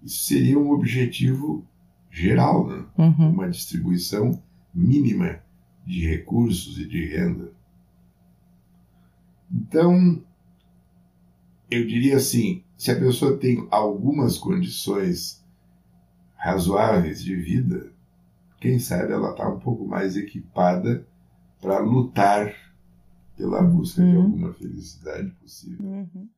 isso 0.03 0.23
seria 0.23 0.59
um 0.59 0.71
objetivo 0.71 1.65
geral, 2.11 2.67
né? 2.67 2.85
Uhum. 2.97 3.31
uma 3.31 3.49
distribuição 3.49 4.41
mínima 4.73 5.39
de 5.85 6.05
recursos 6.05 6.77
e 6.77 6.85
de 6.85 7.05
renda. 7.05 7.53
Então, 9.51 10.21
eu 11.71 11.85
diria 11.85 12.17
assim: 12.17 12.64
se 12.77 12.91
a 12.91 12.99
pessoa 12.99 13.37
tem 13.37 13.67
algumas 13.71 14.37
condições 14.37 15.43
razoáveis 16.35 17.23
de 17.23 17.35
vida, 17.35 17.91
quem 18.59 18.79
sabe 18.79 19.13
ela 19.13 19.31
está 19.31 19.47
um 19.49 19.59
pouco 19.59 19.85
mais 19.87 20.15
equipada 20.15 21.05
para 21.61 21.79
lutar 21.79 22.53
pela 23.37 23.61
busca 23.61 24.01
de 24.03 24.09
Uhum. 24.15 24.23
alguma 24.23 24.53
felicidade 24.53 25.29
possível. 25.41 25.85
Uhum. 25.85 26.29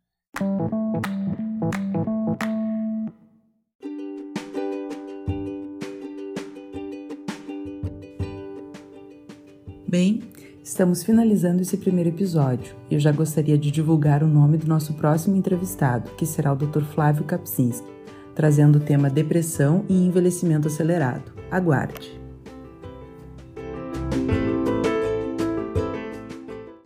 Bem, 9.88 10.22
estamos 10.68 11.02
finalizando 11.02 11.62
esse 11.62 11.78
primeiro 11.78 12.10
episódio 12.10 12.76
e 12.92 12.96
eu 12.96 13.00
já 13.00 13.10
gostaria 13.12 13.58
de 13.58 13.72
divulgar 13.72 14.22
o 14.22 14.28
nome 14.28 14.58
do 14.58 14.68
nosso 14.68 14.94
próximo 14.96 15.38
entrevistado, 15.38 16.12
que 16.18 16.26
será 16.26 16.52
o 16.52 16.58
Dr. 16.58 16.84
Flávio 16.94 17.24
Kapczynski, 17.24 17.88
trazendo 18.36 18.76
o 18.76 18.82
tema 18.82 19.10
depressão 19.10 19.86
e 19.88 19.94
envelhecimento 20.06 20.68
acelerado. 20.68 21.32
Aguarde! 21.50 22.17